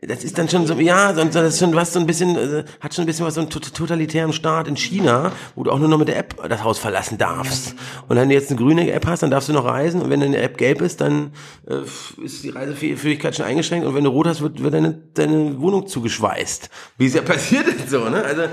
[0.07, 2.93] das ist dann schon so, ja, das ist schon was so ein bisschen, äh, hat
[2.93, 5.97] schon ein bisschen was so tot- totalitären Staat in China, wo du auch nur noch
[5.97, 7.75] mit der App das Haus verlassen darfst.
[8.07, 10.01] Und wenn du jetzt eine grüne App hast, dann darfst du noch reisen.
[10.01, 11.31] Und wenn deine App gelb ist, dann
[11.67, 13.85] äh, ist die Reisefähigkeit schon eingeschränkt.
[13.87, 16.69] Und wenn du rot hast, wird, wird deine, deine Wohnung zugeschweißt.
[16.97, 18.23] Wie es ja passiert ist so, ne?
[18.23, 18.43] Also,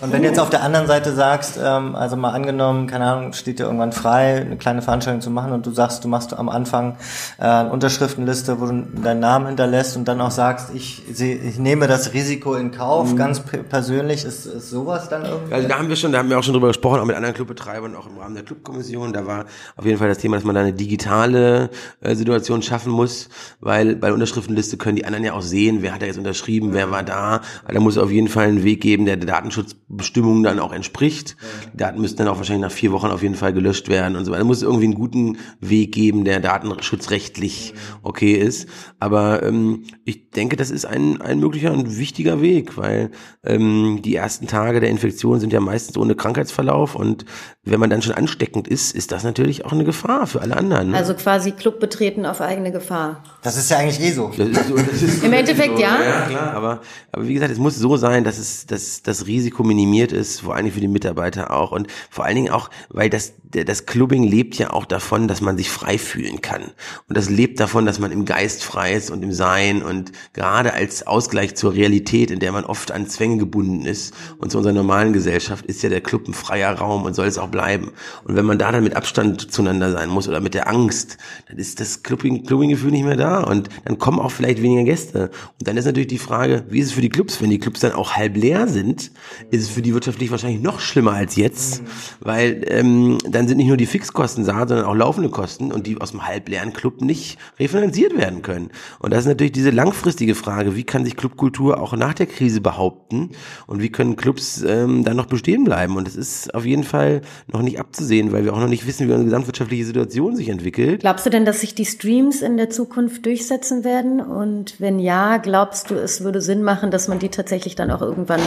[0.00, 3.32] Und wenn du jetzt auf der anderen Seite sagst, ähm, also mal angenommen, keine Ahnung,
[3.32, 6.48] steht dir irgendwann frei, eine kleine Veranstaltung zu machen und du sagst, du machst am
[6.48, 6.96] Anfang
[7.38, 11.86] äh, eine Unterschriftenliste, wo du deinen Namen hinterlässt und dann auch sagst, ich, ich nehme
[11.86, 15.54] das Risiko in Kauf, ganz p- persönlich, ist, ist sowas dann irgendwie?
[15.54, 17.34] Also da haben wir schon, da haben wir auch schon drüber gesprochen, auch mit anderen
[17.34, 19.12] Clubbetreibern, auch im Rahmen der Clubkommission.
[19.12, 19.46] Da war
[19.76, 21.70] auf jeden Fall das Thema, dass man da eine digitale
[22.00, 23.28] äh, Situation schaffen muss,
[23.60, 26.72] weil bei der Unterschriftenliste können die anderen ja auch sehen, wer hat da jetzt unterschrieben,
[26.72, 27.40] wer war da.
[27.62, 30.72] Also da muss es auf jeden Fall einen Weg geben, der der Datenschutzbestimmungen dann auch
[30.72, 31.36] entspricht.
[31.72, 34.24] Die Daten müssten dann auch wahrscheinlich nach vier Wochen auf jeden Fall gelöscht werden und
[34.24, 34.40] so weiter.
[34.40, 38.68] Da muss es irgendwie einen guten Weg geben, der datenschutzrechtlich okay ist.
[38.98, 43.10] Aber ähm, ich denke, das ist ein, ein möglicher und wichtiger Weg, weil
[43.44, 47.26] ähm, die ersten Tage der Infektion sind ja meistens ohne Krankheitsverlauf und
[47.64, 50.90] wenn man dann schon ansteckend ist, ist das natürlich auch eine Gefahr für alle anderen.
[50.90, 50.96] Ne?
[50.96, 53.22] Also quasi Club betreten auf eigene Gefahr.
[53.42, 54.30] Das ist ja eigentlich eh so.
[54.36, 56.02] Das ist so, das ist so, Im Endeffekt so, ja.
[56.02, 56.80] Ja, klar, aber,
[57.12, 60.54] aber wie gesagt, es muss so sein, dass es, dass das Risiko minimiert ist, vor
[60.54, 63.86] allen Dingen für die Mitarbeiter auch und vor allen Dingen auch, weil das, der- das
[63.86, 66.62] Clubbing lebt ja auch davon, dass man sich frei fühlen kann.
[67.08, 70.53] Und das lebt davon, dass man im Geist frei ist und im Sein und gerade
[70.54, 74.72] als Ausgleich zur Realität, in der man oft an Zwänge gebunden ist und zu unserer
[74.72, 77.92] normalen Gesellschaft, ist ja der Club ein freier Raum und soll es auch bleiben.
[78.24, 81.58] Und wenn man da dann mit Abstand zueinander sein muss oder mit der Angst, dann
[81.58, 85.30] ist das Clubbing, Clubbing-Gefühl nicht mehr da und dann kommen auch vielleicht weniger Gäste.
[85.58, 87.80] Und dann ist natürlich die Frage, wie ist es für die Clubs, wenn die Clubs
[87.80, 89.10] dann auch halb leer sind,
[89.50, 91.82] ist es für die wirtschaftlich wahrscheinlich noch schlimmer als jetzt,
[92.20, 96.00] weil ähm, dann sind nicht nur die Fixkosten da, sondern auch laufende Kosten und die
[96.00, 98.70] aus dem halbleeren Club nicht refinanziert werden können.
[98.98, 102.60] Und das ist natürlich diese langfristige Frage, wie kann sich Clubkultur auch nach der Krise
[102.60, 103.30] behaupten
[103.66, 105.96] und wie können Clubs ähm, dann noch bestehen bleiben?
[105.96, 109.08] Und es ist auf jeden Fall noch nicht abzusehen, weil wir auch noch nicht wissen,
[109.08, 111.00] wie unsere gesamtwirtschaftliche Situation sich entwickelt.
[111.00, 114.20] Glaubst du denn, dass sich die Streams in der Zukunft durchsetzen werden?
[114.20, 118.02] Und wenn ja, glaubst du, es würde Sinn machen, dass man die tatsächlich dann auch
[118.02, 118.40] irgendwann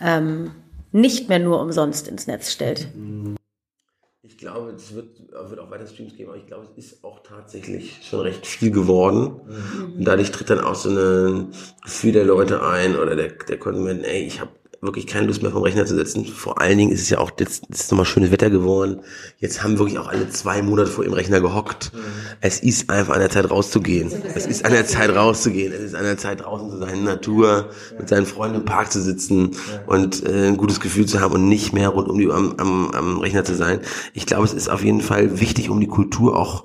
[0.00, 0.52] ähm,
[0.92, 2.88] nicht mehr nur umsonst ins Netz stellt?
[3.34, 3.39] Ich
[4.40, 8.00] glaube, es wird, wird auch weiter Streams geben, aber ich glaube, es ist auch tatsächlich
[8.02, 9.40] schon recht viel geworden.
[9.96, 14.04] Und dadurch tritt dann auch so ein Gefühl der Leute ein oder der, der Konsumenten,
[14.04, 14.50] ey, ich habe
[14.82, 16.24] wirklich keine Lust mehr vom Rechner zu setzen.
[16.24, 19.00] Vor allen Dingen ist es ja auch, jetzt ist nochmal schönes Wetter geworden.
[19.38, 21.92] Jetzt haben wirklich auch alle zwei Monate vor dem Rechner gehockt.
[21.92, 21.98] Mhm.
[22.40, 24.10] Es ist einfach an der Zeit rauszugehen.
[24.34, 25.72] Es ist an der Zeit rauszugehen.
[25.72, 28.64] Es ist an der Zeit draußen zu sein, in der Natur, mit seinen Freunden im
[28.64, 29.56] Park zu sitzen
[29.86, 32.90] und äh, ein gutes Gefühl zu haben und nicht mehr rund um die am, am,
[32.92, 33.80] am Rechner zu sein.
[34.14, 36.64] Ich glaube, es ist auf jeden Fall wichtig, um die Kultur auch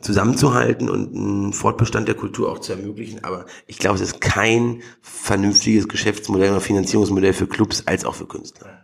[0.00, 3.24] zusammenzuhalten und einen Fortbestand der Kultur auch zu ermöglichen.
[3.24, 8.26] Aber ich glaube, es ist kein vernünftiges Geschäftsmodell oder Finanzierungsmodell für Clubs als auch für
[8.26, 8.77] Künstler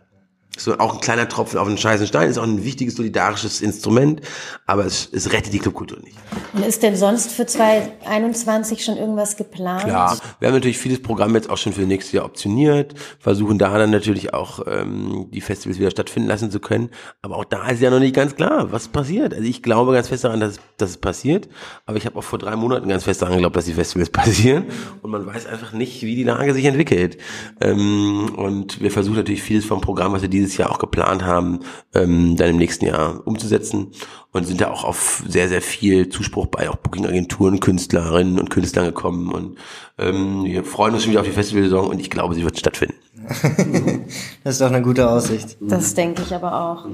[0.57, 4.21] so auch ein kleiner Tropfen auf den scheißen Stein, ist auch ein wichtiges solidarisches Instrument,
[4.65, 6.17] aber es, es rettet die Clubkultur nicht.
[6.53, 9.83] Und ist denn sonst für 2021 schon irgendwas geplant?
[9.83, 13.77] Klar, wir haben natürlich vieles Programm jetzt auch schon für nächstes Jahr optioniert, versuchen da
[13.77, 16.89] dann natürlich auch ähm, die Festivals wieder stattfinden lassen zu können,
[17.21, 19.33] aber auch da ist ja noch nicht ganz klar, was passiert.
[19.33, 21.49] Also ich glaube ganz fest daran, dass, dass es passiert,
[21.85, 24.65] aber ich habe auch vor drei Monaten ganz fest daran geglaubt, dass die Festivals passieren
[25.01, 27.17] und man weiß einfach nicht, wie die Lage sich entwickelt.
[27.61, 31.23] Ähm, und wir versuchen natürlich vieles vom Programm, was wir dieses dieses Jahr auch geplant
[31.23, 31.59] haben,
[31.93, 33.91] ähm, dann im nächsten Jahr umzusetzen
[34.31, 38.85] und sind da auch auf sehr, sehr viel Zuspruch bei auch Booking-Agenturen, Künstlerinnen und Künstlern
[38.85, 39.57] gekommen und
[39.97, 42.95] ähm, wir freuen uns schon wieder auf die Festivalsaison und ich glaube, sie wird stattfinden.
[44.43, 45.57] das ist doch eine gute Aussicht.
[45.61, 46.87] Das denke ich aber auch.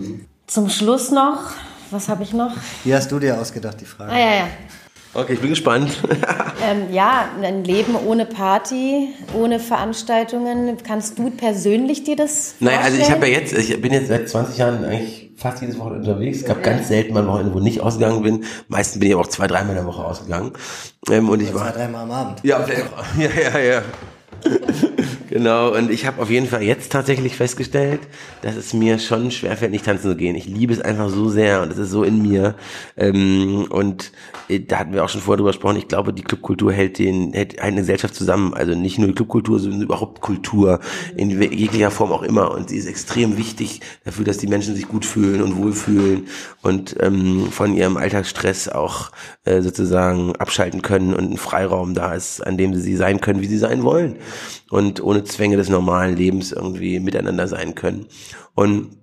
[0.47, 1.51] Zum Schluss noch,
[1.89, 2.51] was habe ich noch?
[2.83, 4.11] Wie hast du dir ausgedacht, die Frage?
[4.11, 4.47] Ah ja, ja.
[5.13, 5.91] Okay, ich bin gespannt.
[6.63, 10.77] ähm, ja, ein Leben ohne Party, ohne Veranstaltungen.
[10.83, 12.71] Kannst du persönlich dir das vorstellen?
[12.71, 15.77] Naja, also ich habe ja jetzt, ich bin jetzt seit 20 Jahren eigentlich fast jedes
[15.77, 16.39] Wochenende unterwegs.
[16.39, 16.63] Es gab ja.
[16.63, 18.45] ganz selten mal Wochenende, wo ich nicht ausgegangen bin.
[18.69, 20.53] Meistens bin ich aber auch zwei, dreimal in der Woche ausgegangen.
[21.09, 22.39] Ähm, und ich war zwei, dreimal am Abend.
[22.43, 22.65] Ja,
[23.17, 23.81] ja, ja, ja.
[25.31, 28.01] genau, und ich habe auf jeden Fall jetzt tatsächlich festgestellt,
[28.41, 30.35] dass es mir schon schwerfällt, nicht tanzen zu gehen.
[30.35, 32.55] Ich liebe es einfach so sehr und es ist so in mir.
[32.97, 34.11] Ähm, und
[34.47, 37.33] äh, da hatten wir auch schon vorher drüber gesprochen, ich glaube, die Clubkultur hält, den,
[37.33, 38.53] hält eine Gesellschaft zusammen.
[38.53, 40.79] Also nicht nur die Clubkultur, sondern überhaupt Kultur,
[41.15, 42.51] in jeglicher Form auch immer.
[42.51, 46.27] Und sie ist extrem wichtig dafür, dass die Menschen sich gut fühlen und wohlfühlen
[46.61, 49.11] und ähm, von ihrem Alltagsstress auch
[49.45, 53.47] äh, sozusagen abschalten können und ein Freiraum da ist, an dem sie sein können, wie
[53.47, 54.17] sie sein wollen
[54.71, 58.07] und ohne Zwänge des normalen Lebens irgendwie miteinander sein können.
[58.55, 58.97] Und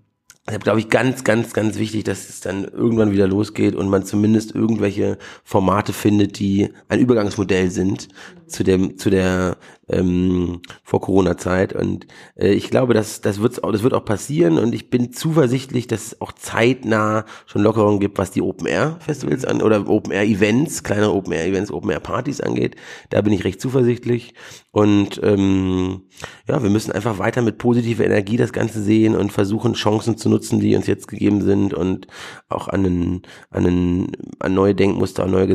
[0.47, 4.07] Deshalb glaube ich ganz, ganz, ganz wichtig, dass es dann irgendwann wieder losgeht und man
[4.07, 8.09] zumindest irgendwelche Formate findet, die ein Übergangsmodell sind
[8.49, 9.57] zu dem, zu der
[9.89, 11.73] ähm, vor Corona-Zeit.
[11.73, 15.87] Und äh, ich glaube, dass das wird das wird auch passieren und ich bin zuversichtlich,
[15.87, 20.13] dass es auch zeitnah schon Lockerungen gibt, was die Open Air Festivals an oder Open
[20.13, 22.77] Air Events, kleine Open Air Events, Open Air Partys angeht.
[23.11, 24.35] Da bin ich recht zuversichtlich
[24.71, 26.03] und ähm,
[26.49, 30.29] ja, wir müssen einfach weiter mit positiver Energie das Ganze sehen und versuchen Chancen zu
[30.29, 32.07] nutzen, die uns jetzt gegeben sind und
[32.49, 35.47] auch an, einen, an, einen, an neue Denkmuster, an neue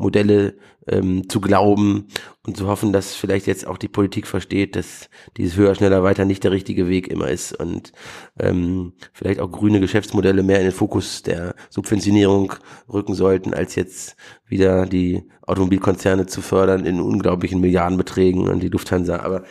[0.00, 0.54] Gesellschaftsmodelle
[0.88, 2.08] ähm, zu glauben
[2.46, 6.24] und zu hoffen, dass vielleicht jetzt auch die Politik versteht, dass dieses höher, schneller, weiter
[6.24, 7.92] nicht der richtige Weg immer ist und
[8.38, 12.54] ähm, vielleicht auch grüne Geschäftsmodelle mehr in den Fokus der Subventionierung
[12.92, 19.20] rücken sollten, als jetzt wieder die Automobilkonzerne zu fördern in unglaublichen Milliardenbeträgen und die Lufthansa.
[19.20, 19.44] Aber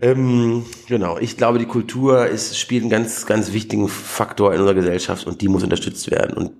[0.00, 4.74] ähm, genau, ich glaube, die Kultur ist, spielt einen ganz, ganz wichtigen Faktor in unserer
[4.74, 6.52] Gesellschaft und die muss unterstützt werden und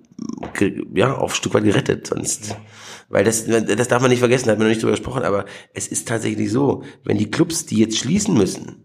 [0.93, 2.55] ja, auch ein Stück weit gerettet, sonst
[3.09, 5.45] weil das, das darf man nicht vergessen, da hat man noch nicht drüber gesprochen, aber
[5.73, 8.83] es ist tatsächlich so, wenn die Clubs, die jetzt schließen müssen,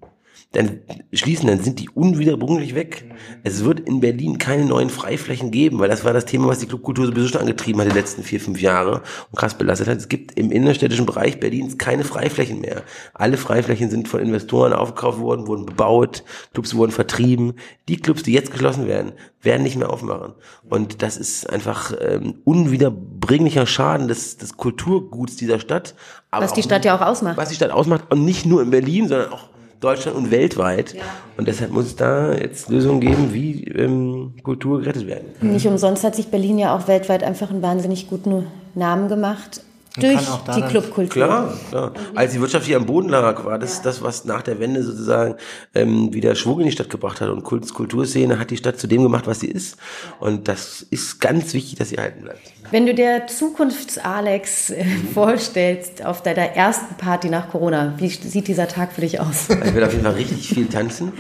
[0.53, 0.81] dann
[1.13, 3.05] schließen, dann sind die unwiederbringlich weg.
[3.45, 6.67] Es wird in Berlin keine neuen Freiflächen geben, weil das war das Thema, was die
[6.67, 9.99] Clubkultur sowieso schon angetrieben hat die letzten vier, fünf Jahre und krass belastet hat.
[9.99, 12.83] Es gibt im innerstädtischen Bereich Berlins keine Freiflächen mehr.
[13.15, 17.55] Alle Freiflächen sind von Investoren aufgekauft worden, wurden bebaut, Clubs wurden vertrieben.
[17.89, 20.35] Die Clubs, die jetzt geschlossen werden, werden nicht mehr aufmachen.
[20.69, 25.95] Und das ist einfach ähm, unwiederbringlicher Schaden des, des Kulturguts dieser Stadt.
[26.33, 27.37] was die Stadt ja auch ausmacht.
[27.37, 29.51] Was die Stadt ausmacht und nicht nur in Berlin, sondern auch
[29.81, 30.95] Deutschland und weltweit.
[30.95, 31.03] Ja.
[31.37, 35.29] Und deshalb muss es da jetzt Lösungen geben, wie ähm, Kultur gerettet werden.
[35.41, 39.63] Nicht umsonst hat sich Berlin ja auch weltweit einfach einen wahnsinnig guten Namen gemacht.
[39.99, 40.21] Durch
[40.55, 41.09] die Clubkultur.
[41.09, 41.93] Klar, klar.
[42.15, 43.85] Als die Wirtschaft hier am Boden lag, war das ja.
[43.85, 45.35] das, was nach der Wende sozusagen
[45.75, 47.29] ähm, wieder Schwung in die Stadt gebracht hat.
[47.29, 49.77] Und Kulturszene hat die Stadt zu dem gemacht, was sie ist.
[50.21, 52.41] Und das ist ganz wichtig, dass sie erhalten bleibt.
[52.71, 58.69] Wenn du der Zukunfts-Alex äh, vorstellst auf deiner ersten Party nach Corona, wie sieht dieser
[58.69, 59.49] Tag für dich aus?
[59.49, 61.13] Ich werde auf jeden Fall richtig viel tanzen,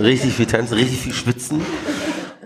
[0.00, 1.60] richtig viel tanzen, richtig viel schwitzen.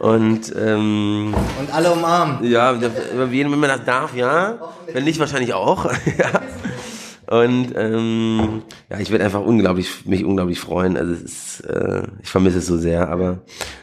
[0.00, 2.42] Und, ähm, und alle umarmen.
[2.50, 4.58] Ja, wenn man das darf, ja.
[4.90, 5.84] Wenn nicht, wahrscheinlich auch.
[6.18, 6.40] ja.
[7.26, 10.96] Und ähm, ja, ich werde einfach unglaublich, mich unglaublich freuen.
[10.96, 13.40] Also es ist, äh, ich vermisse es so sehr, aber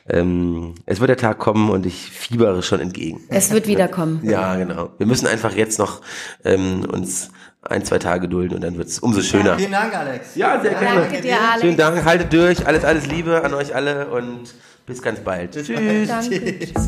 [0.09, 3.21] ähm, es wird der Tag kommen und ich fiebere schon entgegen.
[3.29, 4.19] Es wird wieder kommen.
[4.23, 4.89] Ja, genau.
[4.97, 6.01] Wir müssen einfach jetzt noch
[6.43, 7.29] ähm, uns
[7.61, 9.57] ein, zwei Tage gedulden und dann wird's umso schöner.
[9.57, 10.35] Vielen Dank, Alex.
[10.35, 11.01] Ja, sehr gerne.
[11.01, 11.61] Danke dir, Alex.
[11.61, 14.55] Schönen Dank, haltet durch, alles, alles Liebe an euch alle und
[14.87, 15.51] bis ganz bald.
[15.51, 16.07] Tschüss.
[16.07, 16.59] Danke.
[16.59, 16.87] Tschüss.